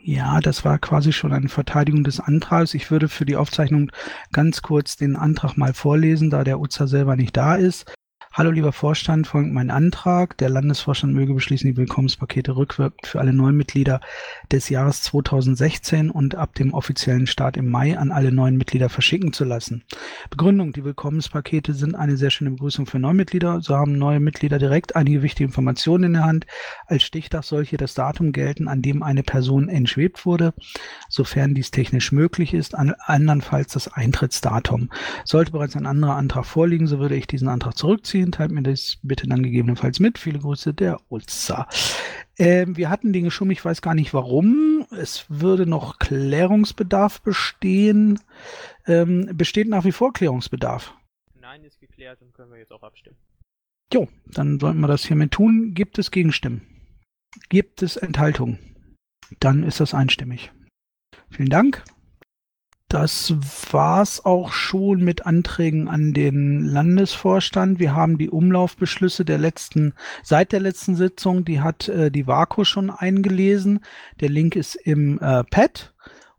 [0.00, 2.72] Ja, das war quasi schon eine Verteidigung des Antrags.
[2.74, 3.90] Ich würde für die Aufzeichnung
[4.32, 7.92] ganz kurz den Antrag mal vorlesen, da der UZA selber nicht da ist.
[8.38, 10.38] Hallo lieber Vorstand, folgt mein Antrag.
[10.38, 14.00] Der Landesvorstand möge beschließen, die Willkommenspakete rückwirkend für alle neuen Mitglieder
[14.52, 19.32] des Jahres 2016 und ab dem offiziellen Start im Mai an alle neuen Mitglieder verschicken
[19.32, 19.82] zu lassen.
[20.30, 23.60] Begründung, die Willkommenspakete sind eine sehr schöne Begrüßung für Neumitglieder.
[23.60, 26.46] So haben neue Mitglieder direkt einige wichtige Informationen in der Hand.
[26.86, 30.54] Als Stichtag soll hier das Datum gelten, an dem eine Person entschwebt wurde,
[31.08, 34.90] sofern dies technisch möglich ist, andernfalls das Eintrittsdatum.
[35.24, 38.62] Sollte bereits ein anderer Antrag vorliegen, so würde ich diesen Antrag zurückziehen Martin, teilt mir
[38.62, 40.18] das bitte dann gegebenenfalls mit.
[40.18, 41.68] Viele Grüße, der Ulza.
[42.38, 44.86] Ähm, wir hatten den geschoben, ich weiß gar nicht warum.
[44.90, 48.20] Es würde noch Klärungsbedarf bestehen.
[48.86, 50.94] Ähm, besteht nach wie vor Klärungsbedarf?
[51.40, 53.16] Nein, ist geklärt und können wir jetzt auch abstimmen.
[53.92, 55.72] Jo, dann sollten wir das hiermit tun.
[55.74, 56.62] Gibt es Gegenstimmen?
[57.48, 58.58] Gibt es Enthaltungen?
[59.40, 60.52] Dann ist das einstimmig.
[61.30, 61.84] Vielen Dank.
[62.88, 63.34] Das
[63.70, 67.78] war's auch schon mit Anträgen an den Landesvorstand.
[67.78, 72.64] Wir haben die Umlaufbeschlüsse der letzten, seit der letzten Sitzung, die hat äh, die VAKO
[72.64, 73.80] schon eingelesen.
[74.20, 75.92] Der Link ist im äh, Pad.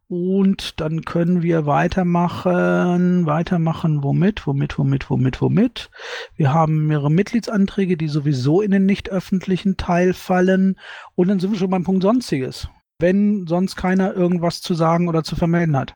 [0.08, 5.92] Und dann können wir weitermachen, weitermachen, womit, womit, womit, womit, womit.
[6.36, 10.80] Wir haben mehrere Mitgliedsanträge, die sowieso in den nicht öffentlichen Teil fallen.
[11.14, 12.70] Und dann sind wir schon beim Punkt Sonstiges.
[12.98, 15.94] Wenn sonst keiner irgendwas zu sagen oder zu vermelden hat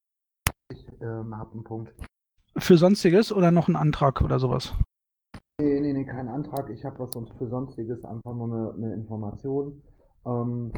[1.03, 1.93] ähm, habe einen Punkt.
[2.57, 4.73] Für Sonstiges oder noch einen Antrag oder sowas?
[5.61, 6.69] Nee, nee, nee, kein Antrag.
[6.69, 9.81] Ich habe was sonst für Sonstiges, einfach nur eine, eine Information.
[10.25, 10.71] Ähm,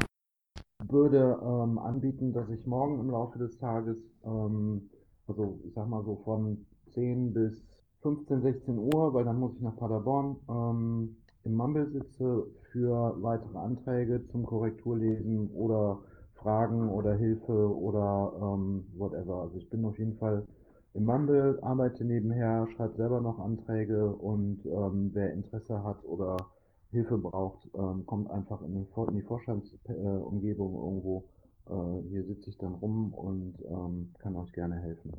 [0.88, 4.90] würde ähm, anbieten, dass ich morgen im Laufe des Tages, ähm,
[5.26, 7.64] also ich sag mal so von 10 bis
[8.02, 13.58] 15, 16 Uhr, weil dann muss ich nach Paderborn, ähm, im Mumble sitze für weitere
[13.58, 16.00] Anträge zum Korrekturlesen oder
[16.36, 19.42] Fragen oder Hilfe oder ähm, whatever.
[19.42, 20.46] Also ich bin auf jeden Fall
[20.94, 26.46] im Mumble, arbeite nebenher, schreibe selber noch Anträge und ähm, wer Interesse hat oder
[26.90, 31.24] Hilfe braucht, ähm, kommt einfach in, den, in die Vorstandsumgebung äh, irgendwo.
[31.68, 35.12] Äh, hier sitze ich dann rum und ähm, kann euch gerne helfen.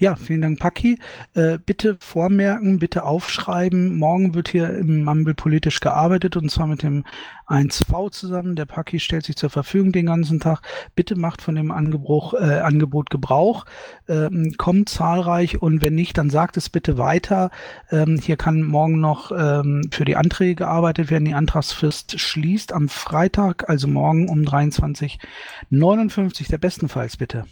[0.00, 1.00] Ja, vielen Dank, Paki.
[1.34, 3.98] Äh, bitte vormerken, bitte aufschreiben.
[3.98, 7.02] Morgen wird hier im Mumble politisch gearbeitet und zwar mit dem
[7.48, 8.54] 1V zusammen.
[8.54, 10.62] Der Paki stellt sich zur Verfügung den ganzen Tag.
[10.94, 13.64] Bitte macht von dem Angebot, äh, Angebot Gebrauch.
[14.06, 17.50] Ähm, kommt zahlreich und wenn nicht, dann sagt es bitte weiter.
[17.90, 21.24] Ähm, hier kann morgen noch ähm, für die Anträge gearbeitet werden.
[21.24, 27.46] Die Antragsfrist schließt am Freitag, also morgen um 23.59 der bestenfalls bitte.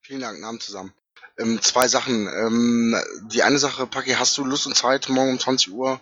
[0.00, 0.92] Vielen Dank, Namen zusammen.
[1.38, 2.28] Ähm, zwei Sachen.
[2.28, 2.96] Ähm,
[3.32, 6.00] die eine Sache, Paki, hast du Lust und Zeit, morgen um 20 Uhr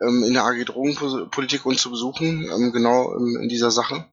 [0.00, 4.06] ähm, in der AG Drogenpolitik uns zu besuchen, ähm, genau ähm, in dieser Sache?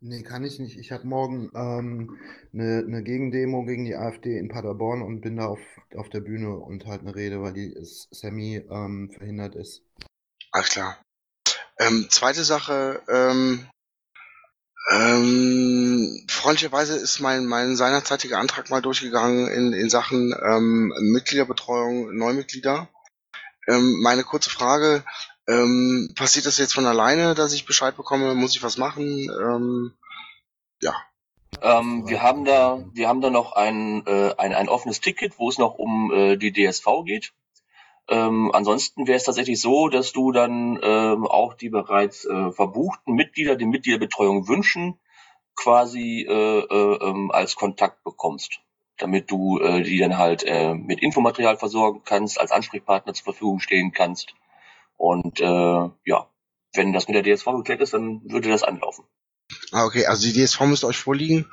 [0.00, 0.78] Nee, kann ich nicht.
[0.78, 2.18] Ich habe morgen ähm,
[2.52, 5.60] eine, eine Gegendemo gegen die AfD in Paderborn und bin da auf,
[5.96, 7.74] auf der Bühne und halt eine Rede, weil die
[8.10, 9.82] Sammy ähm, verhindert ist.
[10.52, 10.98] Alles klar.
[11.78, 13.02] Ähm, zweite Sache,
[14.90, 22.88] ähm, freundlicherweise ist mein, mein seinerzeitiger Antrag mal durchgegangen in, in Sachen ähm, Mitgliederbetreuung, Neumitglieder.
[23.66, 25.04] Ähm, meine kurze Frage,
[25.46, 28.34] ähm, passiert das jetzt von alleine, dass ich Bescheid bekomme?
[28.34, 29.06] Muss ich was machen?
[29.30, 29.94] Ähm,
[30.82, 30.94] ja.
[31.62, 35.48] Ähm, wir haben da, wir haben da noch ein, äh, ein, ein offenes Ticket, wo
[35.48, 37.32] es noch um äh, die DSV geht.
[38.08, 43.14] Ähm, ansonsten wäre es tatsächlich so, dass du dann ähm, auch die bereits äh, verbuchten
[43.14, 44.98] Mitglieder, die Mitgliederbetreuung wünschen,
[45.56, 48.60] quasi äh, äh, ähm, als Kontakt bekommst,
[48.98, 53.60] damit du äh, die dann halt äh, mit Infomaterial versorgen kannst, als Ansprechpartner zur Verfügung
[53.60, 54.34] stehen kannst.
[54.96, 56.28] Und äh, ja,
[56.74, 59.04] wenn das mit der DSV geklärt ist, dann würde das anlaufen.
[59.72, 61.50] Ah, okay, also die DSV müsste euch vorliegen.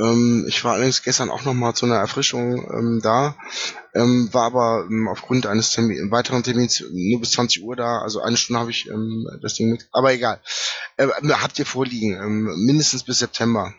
[0.00, 3.36] Ähm, ich war allerdings gestern auch nochmal zu einer Erfrischung ähm, da,
[3.94, 8.20] ähm, war aber ähm, aufgrund eines Termin, weiteren Termins nur bis 20 Uhr da, also
[8.20, 10.40] eine Stunde habe ich ähm, das Ding mit, aber egal.
[10.96, 13.74] Äh, habt ihr vorliegen, ähm, mindestens bis September.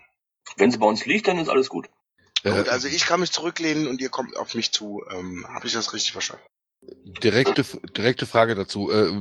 [0.58, 1.90] Wenn sie bei uns liegt, dann ist alles gut.
[2.44, 5.04] Gut, also ich kann mich zurücklehnen und ihr kommt auf mich zu.
[5.12, 6.44] Ähm, habe ich das richtig verstanden?
[7.24, 7.64] Direkte,
[7.96, 8.92] direkte Frage dazu.
[8.92, 9.12] Äh,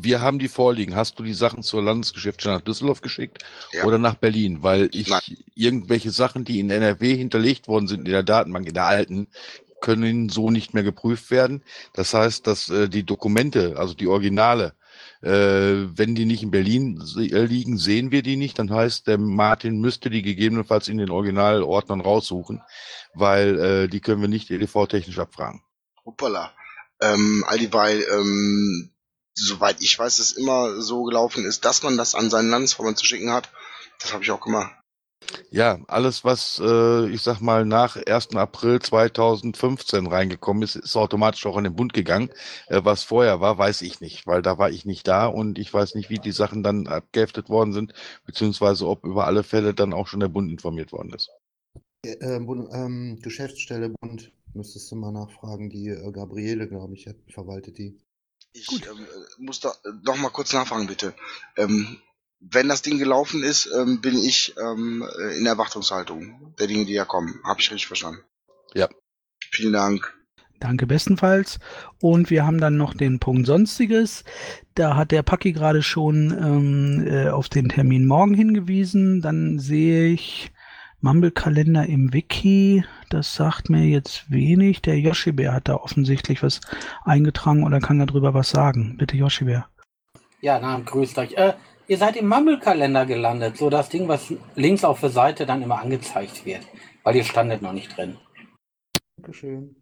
[0.00, 0.96] wir haben die vorliegen.
[0.96, 3.84] Hast du die Sachen zur Landesgeschäftsstelle nach Düsseldorf geschickt Ja.
[3.84, 4.62] oder nach Berlin?
[4.62, 5.20] Weil ich Nein.
[5.54, 9.28] irgendwelche Sachen, die in NRW hinterlegt worden sind in der Datenbank, in der alten,
[9.80, 11.62] können so nicht mehr geprüft werden.
[11.92, 14.74] Das heißt, dass äh, die Dokumente, also die Originale,
[15.22, 15.28] äh,
[15.96, 18.58] wenn die nicht in Berlin liegen, sehen wir die nicht.
[18.58, 22.60] Dann heißt, der Martin müsste die gegebenenfalls in den Originalordnern raussuchen,
[23.14, 25.62] weil die können wir nicht EDV-technisch abfragen.
[26.04, 26.52] Hoppala.
[27.00, 28.92] Ähm, all dieweil, ähm,
[29.34, 33.06] soweit ich weiß, es immer so gelaufen ist, dass man das an seinen Landesverband zu
[33.06, 33.50] schicken hat.
[34.00, 34.72] Das habe ich auch gemacht.
[35.50, 38.36] Ja, alles, was, äh, ich sag mal, nach 1.
[38.36, 42.30] April 2015 reingekommen ist, ist automatisch auch in den Bund gegangen.
[42.66, 45.72] Äh, was vorher war, weiß ich nicht, weil da war ich nicht da und ich
[45.72, 47.94] weiß nicht, wie die Sachen dann abgeheftet worden sind,
[48.26, 51.30] beziehungsweise ob über alle Fälle dann auch schon der Bund informiert worden ist.
[52.04, 55.70] Äh, Bund, ähm, Geschäftsstelle Bund müsstest du mal nachfragen.
[55.70, 58.00] Die äh, Gabriele, glaube ich, hat, verwaltet die.
[58.52, 61.14] Ich ähm, äh, muss da äh, noch mal kurz nachfragen, bitte.
[61.56, 61.98] Ähm,
[62.40, 66.92] wenn das Ding gelaufen ist, ähm, bin ich ähm, äh, in Erwartungshaltung der Dinge, die
[66.92, 67.40] ja kommen.
[67.44, 68.22] Habe ich richtig verstanden?
[68.74, 68.88] Ja.
[69.50, 70.14] Vielen Dank.
[70.60, 71.58] Danke bestenfalls.
[72.00, 74.24] Und wir haben dann noch den Punkt Sonstiges.
[74.74, 79.20] Da hat der Paki gerade schon ähm, äh, auf den Termin morgen hingewiesen.
[79.20, 80.52] Dann sehe ich
[81.04, 82.82] Mumble-Kalender im Wiki.
[83.10, 84.80] Das sagt mir jetzt wenig.
[84.80, 86.62] Der Yoshi-Bär hat da offensichtlich was
[87.04, 88.96] eingetragen oder kann darüber was sagen.
[88.96, 89.68] Bitte, Yoshi-Bär.
[90.40, 91.34] Ja, na, grüßt euch.
[91.34, 91.52] Äh,
[91.88, 95.82] ihr seid im Mumble-Kalender gelandet, so das Ding, was links auf der Seite dann immer
[95.82, 96.62] angezeigt wird,
[97.02, 98.16] weil ihr standet noch nicht drin.
[99.18, 99.76] Dankeschön.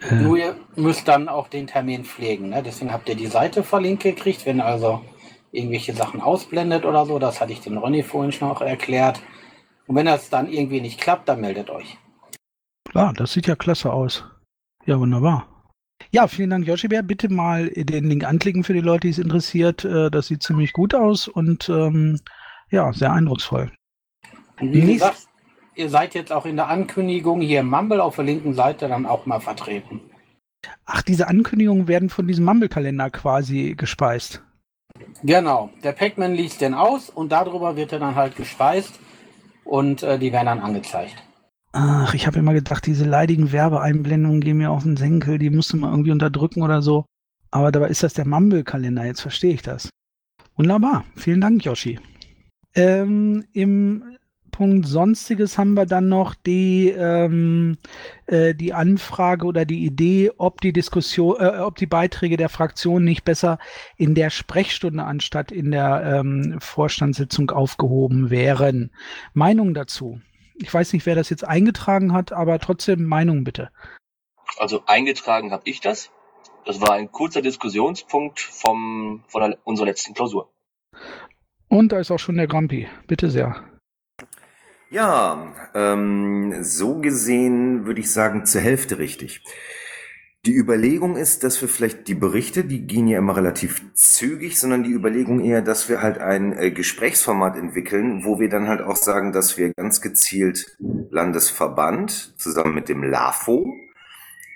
[0.00, 2.62] Äh, Nur ihr müsst dann auch den Termin pflegen, ne?
[2.62, 5.04] Deswegen habt ihr die Seite verlinkt gekriegt, wenn also
[5.50, 7.18] irgendwelche Sachen ausblendet oder so.
[7.18, 9.20] Das hatte ich dem Ronny vorhin schon auch erklärt.
[9.88, 11.96] Und wenn das dann irgendwie nicht klappt, dann meldet euch.
[12.88, 14.24] Klar, das sieht ja klasse aus.
[14.84, 15.48] Ja, wunderbar.
[16.10, 17.02] Ja, vielen Dank, Yoshi-Bär.
[17.02, 19.84] Bitte mal den Link anklicken für die Leute, die es interessiert.
[19.84, 22.20] Äh, Das sieht ziemlich gut aus und ähm,
[22.70, 23.72] ja, sehr eindrucksvoll.
[24.60, 25.26] Wie gesagt,
[25.74, 29.06] ihr seid jetzt auch in der Ankündigung hier im Mumble auf der linken Seite dann
[29.06, 30.00] auch mal vertreten.
[30.84, 34.42] Ach, diese Ankündigungen werden von diesem Mumble-Kalender quasi gespeist.
[35.22, 38.98] Genau, der Pac-Man liest den aus und darüber wird er dann halt gespeist
[39.68, 41.14] und äh, die werden dann angezeigt.
[41.72, 45.76] Ach, ich habe immer gedacht, diese leidigen Werbeeinblendungen gehen mir auf den Senkel, die musste
[45.76, 47.04] man irgendwie unterdrücken oder so.
[47.50, 49.90] Aber dabei ist das der Mumble-Kalender, jetzt verstehe ich das.
[50.56, 52.00] Wunderbar, vielen Dank, Yoshi.
[52.74, 54.17] Ähm, Im
[54.58, 57.78] Punkt Sonstiges haben wir dann noch die, ähm,
[58.26, 63.04] äh, die Anfrage oder die Idee, ob die Diskussion, äh, ob die Beiträge der Fraktion
[63.04, 63.60] nicht besser
[63.96, 68.90] in der Sprechstunde anstatt in der ähm, Vorstandssitzung aufgehoben wären.
[69.32, 70.20] Meinung dazu?
[70.56, 73.70] Ich weiß nicht, wer das jetzt eingetragen hat, aber trotzdem Meinung bitte.
[74.56, 76.10] Also eingetragen habe ich das.
[76.64, 80.50] Das war ein kurzer Diskussionspunkt vom, von der, unserer letzten Klausur.
[81.68, 82.88] Und da ist auch schon der Grampi.
[83.06, 83.67] Bitte sehr.
[84.90, 89.42] Ja, ähm, so gesehen würde ich sagen, zur Hälfte richtig.
[90.46, 94.84] Die Überlegung ist, dass wir vielleicht die Berichte, die gehen ja immer relativ zügig, sondern
[94.84, 98.96] die Überlegung eher, dass wir halt ein äh, Gesprächsformat entwickeln, wo wir dann halt auch
[98.96, 100.78] sagen, dass wir ganz gezielt
[101.10, 103.74] Landesverband zusammen mit dem LAFO,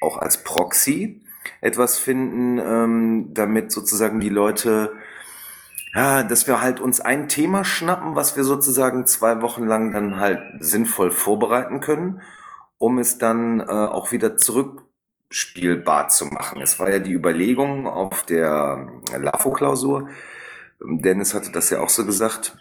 [0.01, 1.21] auch als Proxy,
[1.61, 4.92] etwas finden, ähm, damit sozusagen die Leute,
[5.94, 10.18] ja, dass wir halt uns ein Thema schnappen, was wir sozusagen zwei Wochen lang dann
[10.18, 12.22] halt sinnvoll vorbereiten können,
[12.78, 16.62] um es dann äh, auch wieder zurückspielbar zu machen.
[16.62, 20.09] Es war ja die Überlegung auf der LAFO-Klausur,
[20.85, 22.57] Dennis hatte das ja auch so gesagt,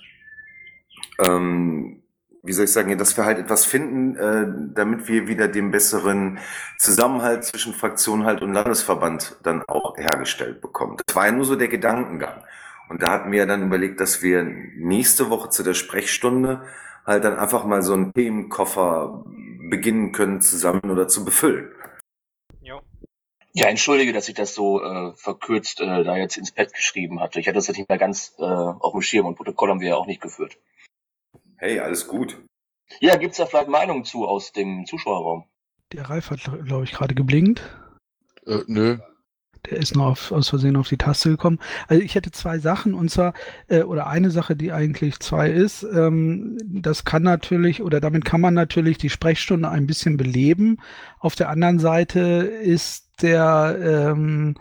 [1.20, 2.04] ähm,
[2.44, 6.40] wie soll ich sagen, dass wir halt etwas finden, äh, damit wir wieder den besseren
[6.80, 10.98] Zusammenhalt zwischen Fraktion halt und Landesverband dann auch hergestellt bekommen.
[11.06, 12.44] Das war ja nur so der Gedankengang.
[12.92, 16.66] Und da hatten wir ja dann überlegt, dass wir nächste Woche zu der Sprechstunde
[17.06, 19.24] halt dann einfach mal so einen Themenkoffer
[19.70, 21.72] beginnen können zusammen oder zu befüllen.
[23.54, 27.40] Ja, entschuldige, dass ich das so äh, verkürzt äh, da jetzt ins Bett geschrieben hatte.
[27.40, 29.90] Ich hatte das jetzt nicht mehr ganz äh, auf dem Schirm und Protokoll haben wir
[29.90, 30.58] ja auch nicht geführt.
[31.58, 32.38] Hey, alles gut.
[33.00, 35.46] Ja, gibt's da vielleicht Meinungen zu aus dem Zuschauerraum?
[35.92, 37.62] Der Ralf hat, glaube ich, gerade geblinkt.
[38.46, 39.00] Äh, nö.
[39.70, 41.60] Der ist nur auf, aus Versehen auf die Taste gekommen.
[41.88, 43.34] Also ich hätte zwei Sachen und zwar,
[43.68, 48.42] äh, oder eine Sache, die eigentlich zwei ist, ähm, das kann natürlich, oder damit kann
[48.42, 50.78] man natürlich die Sprechstunde ein bisschen beleben.
[51.20, 54.56] Auf der anderen Seite ist der, ähm,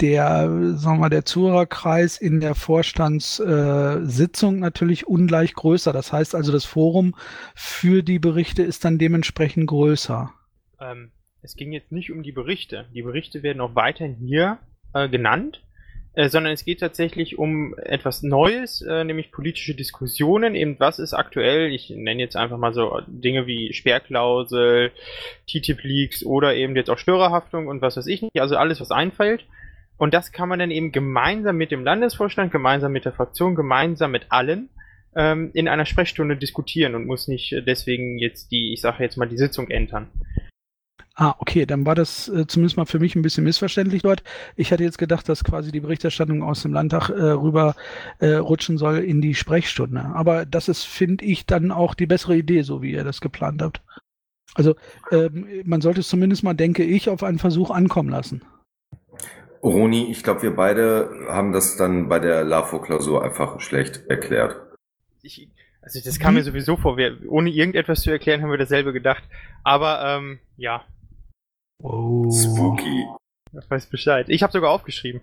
[0.00, 5.92] der, sagen wir mal, der Zuhörerkreis in der Vorstandssitzung äh, natürlich ungleich größer.
[5.92, 7.14] Das heißt also, das Forum
[7.54, 10.32] für die Berichte ist dann dementsprechend größer.
[10.80, 11.10] Ähm,
[11.42, 12.86] es ging jetzt nicht um die Berichte.
[12.94, 14.58] Die Berichte werden auch weiterhin hier
[14.92, 15.62] äh, genannt,
[16.14, 20.54] äh, sondern es geht tatsächlich um etwas Neues, äh, nämlich politische Diskussionen.
[20.54, 21.72] Eben was ist aktuell?
[21.72, 24.92] Ich nenne jetzt einfach mal so Dinge wie Sperrklausel,
[25.48, 28.40] TTIP-Leaks oder eben jetzt auch Störerhaftung und was weiß ich nicht.
[28.40, 29.44] Also alles, was einfällt.
[29.96, 34.10] Und das kann man dann eben gemeinsam mit dem Landesvorstand, gemeinsam mit der Fraktion, gemeinsam
[34.10, 34.70] mit allen
[35.14, 39.28] ähm, in einer Sprechstunde diskutieren und muss nicht deswegen jetzt die, ich sage jetzt mal,
[39.28, 40.08] die Sitzung entern.
[41.20, 44.22] Ah, okay, dann war das äh, zumindest mal für mich ein bisschen missverständlich dort.
[44.56, 47.74] Ich hatte jetzt gedacht, dass quasi die Berichterstattung aus dem Landtag äh, rüber
[48.20, 50.00] äh, rutschen soll in die Sprechstunde.
[50.14, 53.60] Aber das ist, finde ich, dann auch die bessere Idee, so wie ihr das geplant
[53.60, 53.82] habt.
[54.54, 54.76] Also
[55.12, 58.40] ähm, man sollte es zumindest mal, denke ich, auf einen Versuch ankommen lassen.
[59.62, 64.56] Roni, ich glaube, wir beide haben das dann bei der LAFO-Klausur einfach schlecht erklärt.
[65.20, 65.50] Ich,
[65.82, 66.96] also das kam mir sowieso vor.
[66.96, 69.22] Wir, ohne irgendetwas zu erklären, haben wir dasselbe gedacht.
[69.64, 70.82] Aber ähm, ja,
[71.82, 72.30] Oh.
[72.30, 73.06] Spooky.
[73.52, 74.26] Ich weiß Bescheid.
[74.28, 75.20] Ich habe sogar aufgeschrieben.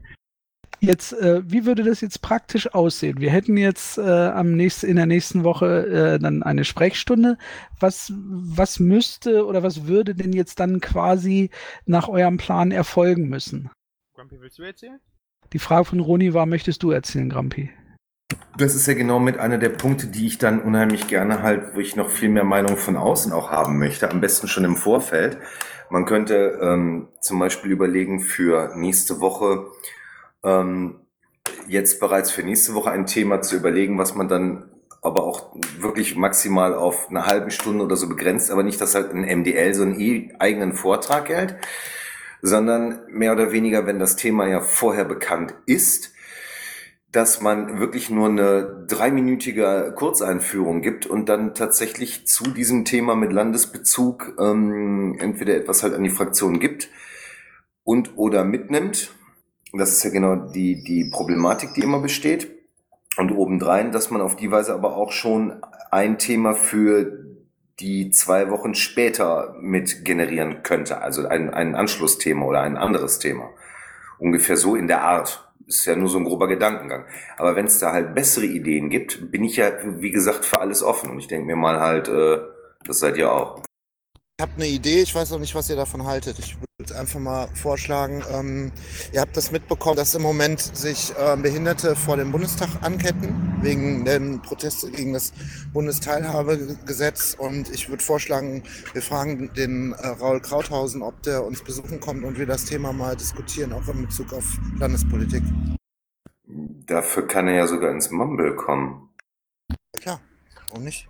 [0.79, 3.19] Jetzt, äh, wie würde das jetzt praktisch aussehen?
[3.19, 7.37] Wir hätten jetzt äh, am nächsten, in der nächsten Woche äh, dann eine Sprechstunde.
[7.79, 11.49] Was, was müsste oder was würde denn jetzt dann quasi
[11.85, 13.71] nach eurem Plan erfolgen müssen?
[14.13, 14.99] Grumpy, willst du erzählen?
[15.53, 17.71] Die Frage von Roni war, möchtest du erzählen, Grumpy?
[18.57, 21.79] Das ist ja genau mit einer der Punkte, die ich dann unheimlich gerne halt, wo
[21.79, 25.37] ich noch viel mehr Meinung von außen auch haben möchte, am besten schon im Vorfeld.
[25.89, 29.67] Man könnte ähm, zum Beispiel überlegen für nächste Woche,
[30.43, 31.01] ähm,
[31.67, 34.69] jetzt bereits für nächste Woche ein Thema zu überlegen, was man dann
[35.01, 39.13] aber auch wirklich maximal auf eine halbe Stunde oder so begrenzt, aber nicht, dass halt
[39.13, 41.55] ein MDL so einen e eigenen Vortrag hält,
[42.41, 46.13] sondern mehr oder weniger, wenn das Thema ja vorher bekannt ist,
[47.11, 53.31] dass man wirklich nur eine dreiminütige Kurzeinführung gibt und dann tatsächlich zu diesem Thema mit
[53.31, 56.89] Landesbezug ähm, entweder etwas halt an die Fraktion gibt
[57.83, 59.13] und oder mitnimmt.
[59.73, 62.51] Das ist ja genau die, die Problematik, die immer besteht.
[63.17, 67.25] Und obendrein, dass man auf die Weise aber auch schon ein Thema für
[67.79, 71.01] die zwei Wochen später mit generieren könnte.
[71.01, 73.49] Also ein, ein Anschlussthema oder ein anderes Thema.
[74.19, 77.05] Ungefähr so in der Art ist ja nur so ein grober Gedankengang.
[77.37, 80.81] Aber wenn es da halt bessere Ideen gibt, bin ich ja, wie gesagt, für alles
[80.81, 81.09] offen.
[81.11, 82.39] Und ich denke mir mal halt, äh,
[82.85, 83.66] das seid ihr auch.
[84.39, 86.37] Ich habe eine Idee, ich weiß noch nicht, was ihr davon haltet.
[86.37, 88.71] Ich würde einfach mal vorschlagen, ähm,
[89.11, 94.05] ihr habt das mitbekommen, dass im Moment sich äh, Behinderte vor dem Bundestag anketten, wegen
[94.05, 95.33] den Proteste gegen das
[95.73, 97.35] Bundesteilhabegesetz.
[97.39, 98.61] Und ich würde vorschlagen,
[98.93, 102.93] wir fragen den äh, Raul Krauthausen, ob der uns besuchen kommt und wir das Thema
[102.93, 105.41] mal diskutieren, auch in Bezug auf Landespolitik.
[106.85, 109.09] Dafür kann er ja sogar ins Mumble kommen.
[109.95, 110.21] Ja, klar,
[110.69, 111.07] warum nicht?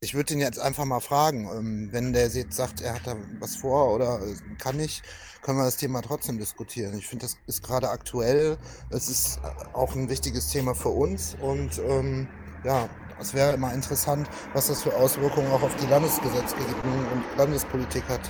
[0.00, 3.16] Ich würde ihn jetzt einfach mal fragen, ähm, wenn der jetzt sagt, er hat da
[3.40, 5.02] was vor oder äh, kann nicht,
[5.42, 6.96] können wir das Thema trotzdem diskutieren.
[6.96, 8.58] Ich finde, das ist gerade aktuell.
[8.90, 12.28] Es ist äh, auch ein wichtiges Thema für uns und ähm,
[12.62, 12.88] ja,
[13.18, 18.20] es wäre immer interessant, was das für Auswirkungen auch auf die Landesgesetzgebung und Landespolitik hat.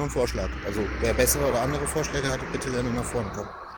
[0.00, 0.50] Ein Vorschlag.
[0.66, 3.69] Also wer bessere oder andere Vorschläge hat, bitte gerne nach vorne kommen.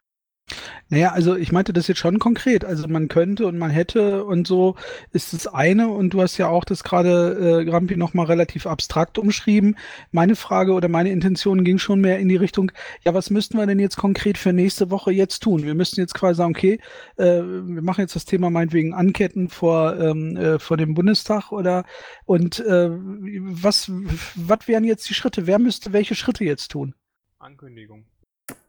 [0.92, 2.66] Naja, also ich meinte das jetzt schon konkret.
[2.66, 4.76] Also man könnte und man hätte und so
[5.12, 5.88] ist das eine.
[5.88, 9.78] Und du hast ja auch das gerade, äh, Grampi, nochmal relativ abstrakt umschrieben.
[10.10, 12.72] Meine Frage oder meine Intention ging schon mehr in die Richtung,
[13.06, 15.62] ja, was müssten wir denn jetzt konkret für nächste Woche jetzt tun?
[15.62, 16.78] Wir müssten jetzt quasi sagen, okay,
[17.16, 21.86] äh, wir machen jetzt das Thema meinetwegen Anketten vor, ähm, äh, vor dem Bundestag oder
[22.26, 23.90] und äh, was,
[24.34, 25.46] was wären jetzt die Schritte?
[25.46, 26.94] Wer müsste welche Schritte jetzt tun?
[27.38, 28.11] Ankündigung.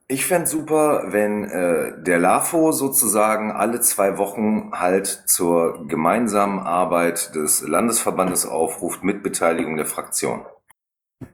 [0.07, 7.33] Ich fänd's super, wenn äh, der LAFO sozusagen alle zwei Wochen halt zur gemeinsamen Arbeit
[7.35, 10.45] des Landesverbandes aufruft mit Beteiligung der Fraktion.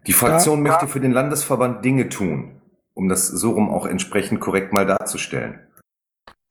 [0.05, 0.71] Die Fraktion Ja.
[0.71, 2.61] möchte für den Landesverband Dinge tun,
[2.93, 5.65] um das so rum auch entsprechend korrekt mal darzustellen.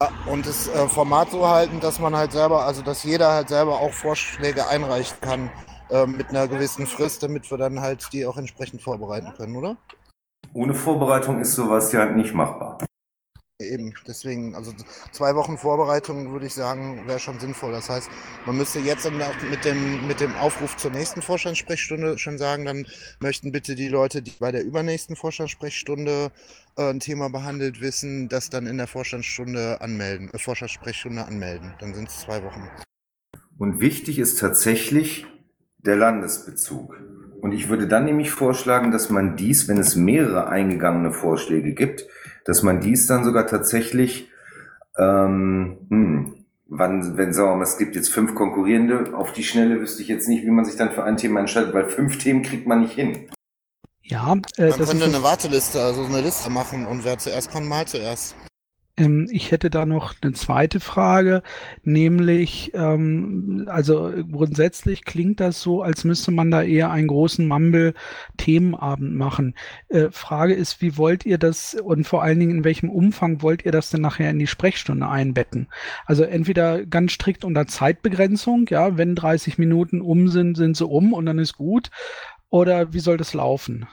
[0.02, 3.48] Ja, und das äh, Format so halten, dass man halt selber, also dass jeder halt
[3.48, 5.50] selber auch Vorschläge einreichen kann
[5.90, 9.76] äh, mit einer gewissen Frist, damit wir dann halt die auch entsprechend vorbereiten können, oder?
[10.58, 12.84] Ohne Vorbereitung ist sowas ja nicht machbar.
[13.60, 14.72] Eben, deswegen, also
[15.12, 17.70] zwei Wochen Vorbereitung würde ich sagen, wäre schon sinnvoll.
[17.70, 18.10] Das heißt,
[18.44, 22.64] man müsste jetzt dann auch mit dem, mit dem Aufruf zur nächsten Vorstandssprechstunde schon sagen,
[22.64, 22.86] dann
[23.20, 26.32] möchten bitte die Leute, die bei der übernächsten Vorstandssprechstunde
[26.76, 31.74] äh, ein Thema behandelt wissen, das dann in der Vorstandsstunde anmelden, äh, Vorstandssprechstunde anmelden.
[31.78, 32.68] Dann sind es zwei Wochen.
[33.58, 35.24] Und wichtig ist tatsächlich
[35.78, 36.96] der Landesbezug.
[37.40, 42.06] Und ich würde dann nämlich vorschlagen, dass man dies, wenn es mehrere eingegangene Vorschläge gibt,
[42.44, 44.30] dass man dies dann sogar tatsächlich,
[44.98, 46.34] ähm, hm,
[46.66, 50.08] wann, wenn sagen wir mal, es gibt jetzt fünf konkurrierende, auf die Schnelle wüsste ich
[50.08, 52.80] jetzt nicht, wie man sich dann für ein Thema entscheidet, weil fünf Themen kriegt man
[52.80, 53.28] nicht hin.
[54.02, 57.52] Ja, äh, Man das könnte ist eine Warteliste, also eine Liste machen und wer zuerst
[57.52, 58.34] kommt, mal zuerst.
[58.98, 61.42] Ähm, ich hätte da noch eine zweite Frage,
[61.84, 69.14] nämlich, ähm, also grundsätzlich klingt das so, als müsste man da eher einen großen Mumble-Themenabend
[69.14, 69.54] machen.
[69.88, 73.64] Äh, Frage ist, wie wollt ihr das und vor allen Dingen in welchem Umfang wollt
[73.64, 75.68] ihr das denn nachher in die Sprechstunde einbetten?
[76.06, 81.12] Also entweder ganz strikt unter Zeitbegrenzung, ja, wenn 30 Minuten um sind, sind sie um
[81.12, 81.90] und dann ist gut.
[82.50, 83.86] Oder wie soll das laufen?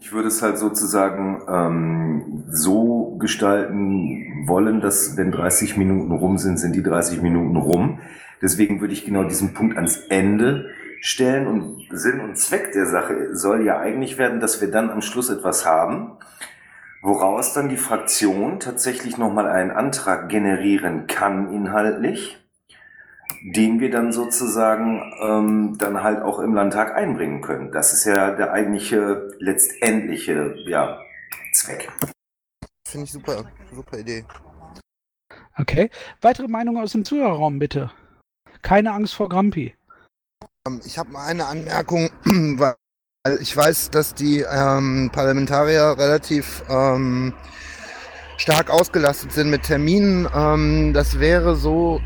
[0.00, 6.58] Ich würde es halt sozusagen ähm, so gestalten wollen, dass wenn 30 Minuten rum sind,
[6.58, 8.00] sind die 30 Minuten rum.
[8.40, 10.70] Deswegen würde ich genau diesen Punkt ans Ende
[11.00, 15.02] stellen und Sinn und Zweck der Sache soll ja eigentlich werden, dass wir dann am
[15.02, 16.12] Schluss etwas haben,
[17.02, 22.38] woraus dann die Fraktion tatsächlich nochmal einen Antrag generieren kann inhaltlich,
[23.42, 27.72] den wir dann sozusagen ähm, dann halt auch im Landtag einbringen können.
[27.72, 31.00] Das ist ja der eigentliche letztendliche ja,
[31.52, 31.90] Zweck.
[32.86, 34.24] Finde ich super, super Idee.
[35.56, 35.90] Okay.
[36.20, 37.90] Weitere Meinungen aus dem Zuhörerraum, bitte.
[38.62, 39.74] Keine Angst vor Grampi.
[40.66, 42.74] Ähm, Ich habe mal eine Anmerkung, weil
[43.40, 47.34] ich weiß, dass die ähm, Parlamentarier relativ ähm,
[48.38, 50.28] stark ausgelastet sind mit Terminen.
[50.32, 52.00] Ähm, das wäre so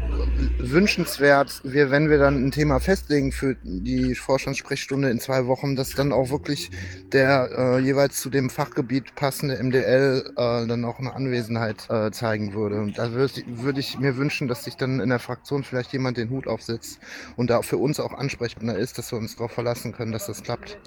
[0.58, 5.90] wünschenswert, wir, wenn wir dann ein Thema festlegen für die Vorstandssprechstunde in zwei Wochen, dass
[5.90, 6.70] dann auch wirklich
[7.12, 12.54] der äh, jeweils zu dem Fachgebiet passende MDL äh, dann auch eine Anwesenheit äh, zeigen
[12.54, 12.80] würde.
[12.80, 16.16] Und da würde würd ich mir wünschen, dass sich dann in der Fraktion vielleicht jemand
[16.16, 16.98] den Hut aufsetzt
[17.36, 20.42] und da für uns auch ansprechbar ist, dass wir uns darauf verlassen können, dass das
[20.42, 20.78] klappt.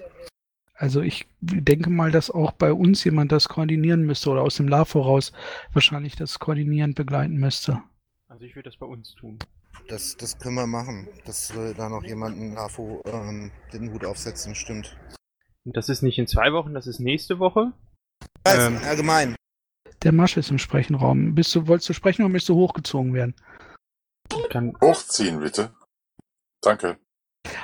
[0.77, 4.67] Also ich denke mal, dass auch bei uns jemand das koordinieren müsste oder aus dem
[4.67, 5.31] LAVO raus
[5.73, 7.81] wahrscheinlich das koordinierend begleiten müsste.
[8.27, 9.39] Also ich würde das bei uns tun.
[9.87, 14.55] Das, das können wir machen, dass äh, da noch jemanden AFO ähm, den Hut aufsetzen,
[14.55, 14.97] stimmt.
[15.63, 17.71] Und das ist nicht in zwei Wochen, das ist nächste Woche.
[18.43, 19.35] Weiß, Ähm, allgemein.
[20.03, 21.35] Der Masch ist im Sprechenraum.
[21.35, 23.35] Bist du, wolltest du sprechen oder möchtest du hochgezogen werden?
[24.81, 25.73] Hochziehen, bitte.
[26.61, 26.97] Danke.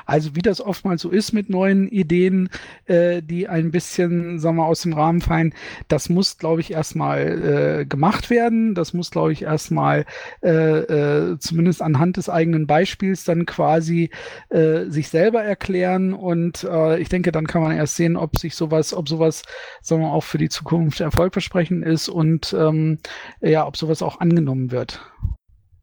[0.05, 2.49] Also wie das oftmals so ist mit neuen Ideen,
[2.85, 5.53] äh, die ein bisschen, sagen wir, aus dem Rahmen fallen,
[5.87, 8.75] das muss, glaube ich, erstmal äh, gemacht werden.
[8.75, 10.05] Das muss, glaube ich, erstmal
[10.41, 14.09] äh, äh, zumindest anhand des eigenen Beispiels dann quasi
[14.49, 16.13] äh, sich selber erklären.
[16.13, 19.43] Und äh, ich denke, dann kann man erst sehen, ob sich sowas, ob sowas,
[19.81, 22.99] sagen wir, auch für die Zukunft erfolgversprechend ist und ähm,
[23.41, 25.01] ja, ob sowas auch angenommen wird.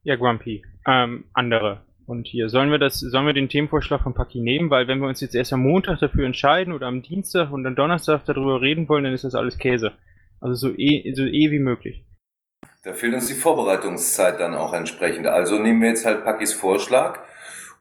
[0.03, 0.62] Ja, Grumpy.
[0.86, 1.82] Ähm, andere.
[2.09, 4.71] Und hier, sollen wir das, sollen wir den Themenvorschlag von Paki nehmen?
[4.71, 7.77] Weil wenn wir uns jetzt erst am Montag dafür entscheiden oder am Dienstag und am
[7.77, 9.93] Donnerstag darüber reden wollen, dann ist das alles Käse.
[10.41, 12.07] Also so eh, so eh wie möglich.
[12.83, 15.27] Da fehlt uns die Vorbereitungszeit dann auch entsprechend.
[15.27, 17.21] Also nehmen wir jetzt halt Pakis Vorschlag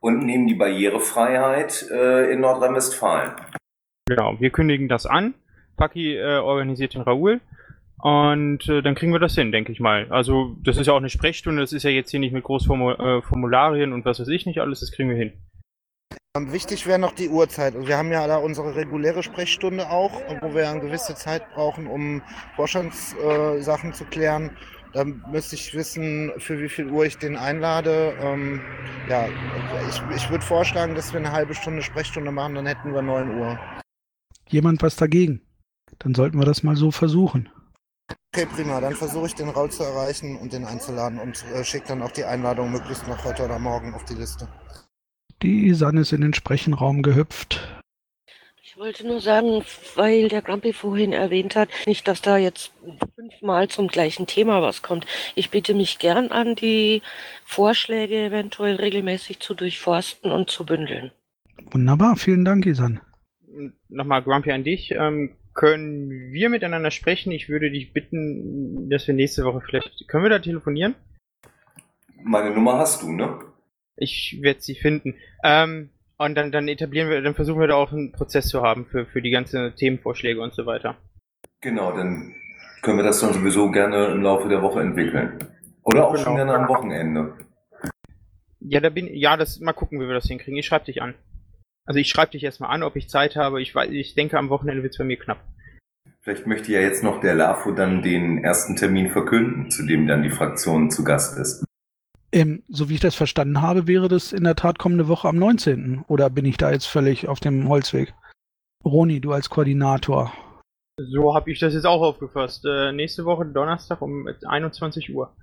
[0.02, 3.32] und nehmen die Barrierefreiheit äh, in Nordrhein-Westfalen.
[4.10, 5.36] Genau, wir kündigen das an.
[5.78, 7.40] Paki äh, organisiert den Raoul.
[8.00, 10.08] Und äh, dann kriegen wir das hin, denke ich mal.
[10.12, 13.92] Also, das ist ja auch eine Sprechstunde, das ist ja jetzt hier nicht mit Großformularien
[13.92, 15.34] äh, und was weiß ich nicht alles, das kriegen wir hin.
[16.38, 17.76] Ähm, wichtig wäre noch die Uhrzeit.
[17.76, 21.88] Also wir haben ja da unsere reguläre Sprechstunde auch, wo wir eine gewisse Zeit brauchen,
[21.88, 22.22] um
[22.56, 24.52] Vorstandssachen äh, Sachen zu klären.
[24.94, 28.14] Dann müsste ich wissen, für wie viel Uhr ich den einlade.
[28.22, 28.62] Ähm,
[29.10, 29.28] ja,
[29.90, 33.40] ich, ich würde vorschlagen, dass wir eine halbe Stunde Sprechstunde machen, dann hätten wir 9
[33.40, 33.60] Uhr.
[34.48, 35.42] Jemand was dagegen?
[36.00, 37.50] Dann sollten wir das mal so versuchen.
[38.34, 38.80] Okay, prima.
[38.80, 42.12] Dann versuche ich den Raul zu erreichen und den einzuladen und äh, schicke dann auch
[42.12, 44.48] die Einladung möglichst noch heute oder morgen auf die Liste.
[45.42, 47.82] Die Sanne ist in den Sprechenraum gehüpft.
[48.64, 49.64] Ich wollte nur sagen,
[49.96, 52.72] weil der Grumpy vorhin erwähnt hat, nicht, dass da jetzt
[53.16, 55.08] fünfmal zum gleichen Thema was kommt.
[55.34, 57.02] Ich biete mich gern an, die
[57.44, 61.12] Vorschläge eventuell regelmäßig zu durchforsten und zu bündeln.
[61.72, 63.02] Wunderbar, vielen Dank, Isan.
[63.90, 64.92] Nochmal Grumpy an dich.
[64.92, 67.32] Ähm, können wir miteinander sprechen?
[67.32, 70.08] Ich würde dich bitten, dass wir nächste Woche vielleicht.
[70.08, 70.94] Können wir da telefonieren?
[72.24, 73.40] Meine Nummer hast du, ne?
[73.96, 75.16] Ich werde sie finden.
[75.44, 78.86] Ähm, und dann, dann etablieren wir, dann versuchen wir da auch einen Prozess zu haben
[78.86, 80.96] für, für die ganzen Themenvorschläge und so weiter.
[81.62, 82.36] Genau, dann
[82.84, 85.40] können wir das dann sowieso gerne im Laufe der Woche entwickeln.
[85.82, 86.24] Oder auch Genau.
[86.24, 87.34] schon gerne am Wochenende.
[88.60, 90.60] Ja, da bin ja, das mal gucken, wie wir das hinkriegen.
[90.60, 91.16] Ich schreibe dich an.
[91.88, 93.62] Also ich schreibe dich erstmal an, ob ich Zeit habe.
[93.62, 95.40] Ich weiß, ich denke, am Wochenende wird's bei mir knapp.
[96.22, 100.22] Vielleicht möchte ja jetzt noch der LAFO dann den ersten Termin verkünden, zu dem dann
[100.22, 101.64] die Fraktion zu Gast ist.
[102.34, 105.38] Ähm, so wie ich das verstanden habe, wäre das in der Tat kommende Woche am
[105.38, 106.04] 19.
[106.10, 108.14] Oder bin ich da jetzt völlig auf dem Holzweg?
[108.84, 110.34] Roni, du als Koordinator.
[110.98, 112.66] So habe ich das jetzt auch aufgefasst.
[112.66, 115.34] Äh, nächste Woche Donnerstag um 21 Uhr.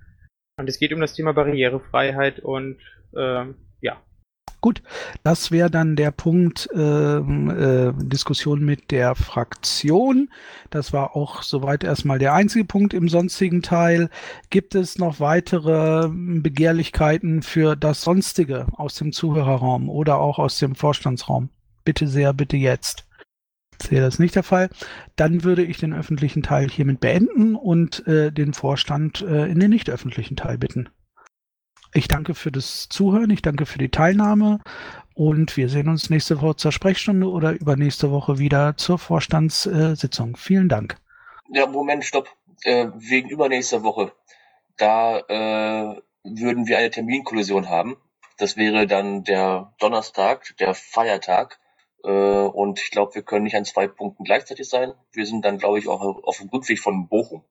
[0.59, 2.77] Und es geht um das Thema Barrierefreiheit und
[3.13, 3.47] ja.
[4.65, 4.81] Gut,
[5.21, 10.29] das wäre dann der Punkt ähm, äh, Diskussion mit der Fraktion.
[10.71, 14.09] Das war auch soweit erstmal der einzige Punkt im sonstigen Teil.
[14.49, 20.73] Gibt es noch weitere Begehrlichkeiten für das Sonstige aus dem Zuhörerraum oder auch aus dem
[20.73, 21.49] Vorstandsraum?
[21.83, 23.05] Bitte sehr, bitte jetzt.
[23.79, 24.69] Sehe das nicht der Fall.
[25.15, 29.69] Dann würde ich den öffentlichen Teil hiermit beenden und äh, den Vorstand äh, in den
[29.69, 30.89] nicht öffentlichen Teil bitten.
[31.95, 34.59] Ich danke für das Zuhören, ich danke für die Teilnahme
[35.13, 40.35] und wir sehen uns nächste Woche zur Sprechstunde oder übernächste Woche wieder zur Vorstandssitzung.
[40.35, 40.97] Vielen Dank.
[41.53, 42.27] Ja, Moment, stopp.
[42.63, 44.11] Äh, wegen übernächster Woche.
[44.75, 47.95] Da äh, würden wir eine Terminkollision haben.
[48.37, 51.59] Das wäre dann der Donnerstag, der Feiertag.
[52.03, 54.91] Äh, und ich glaube, wir können nicht an zwei Punkten gleichzeitig sein.
[55.13, 57.45] Wir sind dann, glaube ich, auch auf dem Rückweg von Bochum.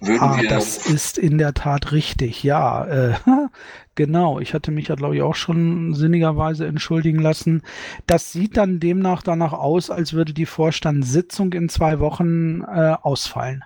[0.00, 2.84] Würden Ah, wir das ist in der Tat richtig, ja.
[2.86, 3.14] Äh,
[3.96, 7.62] genau, ich hatte mich ja, glaube ich, auch schon sinnigerweise entschuldigen lassen.
[8.06, 13.64] Das sieht dann demnach danach aus, als würde die Vorstandssitzung in zwei Wochen äh, ausfallen.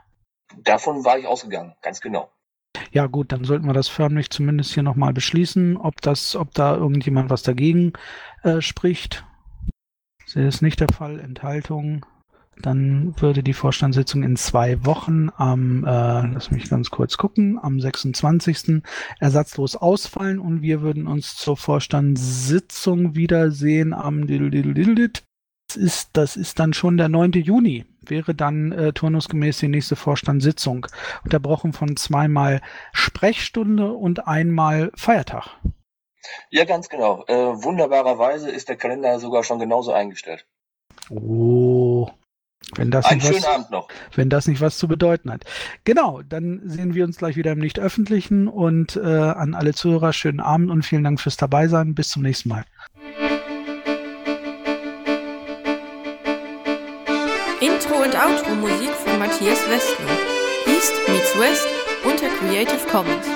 [0.64, 2.30] davon war ich ausgegangen, ganz genau.
[2.91, 6.74] Ja gut, dann sollten wir das förmlich zumindest hier nochmal beschließen, ob das, ob da
[6.76, 7.93] irgendjemand was dagegen
[8.43, 9.24] äh, spricht.
[10.24, 11.20] Das ist nicht der Fall.
[11.20, 12.07] Enthaltung.
[12.62, 17.80] Dann würde die Vorstandssitzung in zwei Wochen am, äh, lass mich ganz kurz gucken, am
[17.80, 18.82] 26.
[19.20, 24.26] ersatzlos ausfallen und wir würden uns zur Vorstandssitzung wiedersehen am.
[24.26, 27.32] Das ist, das ist dann schon der 9.
[27.32, 30.86] Juni, wäre dann äh, turnusgemäß die nächste Vorstandssitzung,
[31.24, 32.60] unterbrochen von zweimal
[32.92, 35.58] Sprechstunde und einmal Feiertag.
[36.50, 37.24] Ja, ganz genau.
[37.26, 40.46] Äh, wunderbarerweise ist der Kalender sogar schon genauso eingestellt.
[41.10, 42.08] Oh,
[42.77, 43.89] wenn das, Einen nicht schönen was, Abend noch.
[44.14, 45.45] wenn das nicht was zu bedeuten hat.
[45.85, 50.41] Genau, dann sehen wir uns gleich wieder im Nicht-Öffentlichen und äh, an alle Zuhörer schönen
[50.41, 51.95] Abend und vielen Dank fürs Dabeisein.
[51.95, 52.64] Bis zum nächsten Mal.
[57.61, 60.07] Intro und Outro Musik von Matthias Westner.
[60.66, 61.66] East meets West
[62.05, 63.27] unter Creative Commons.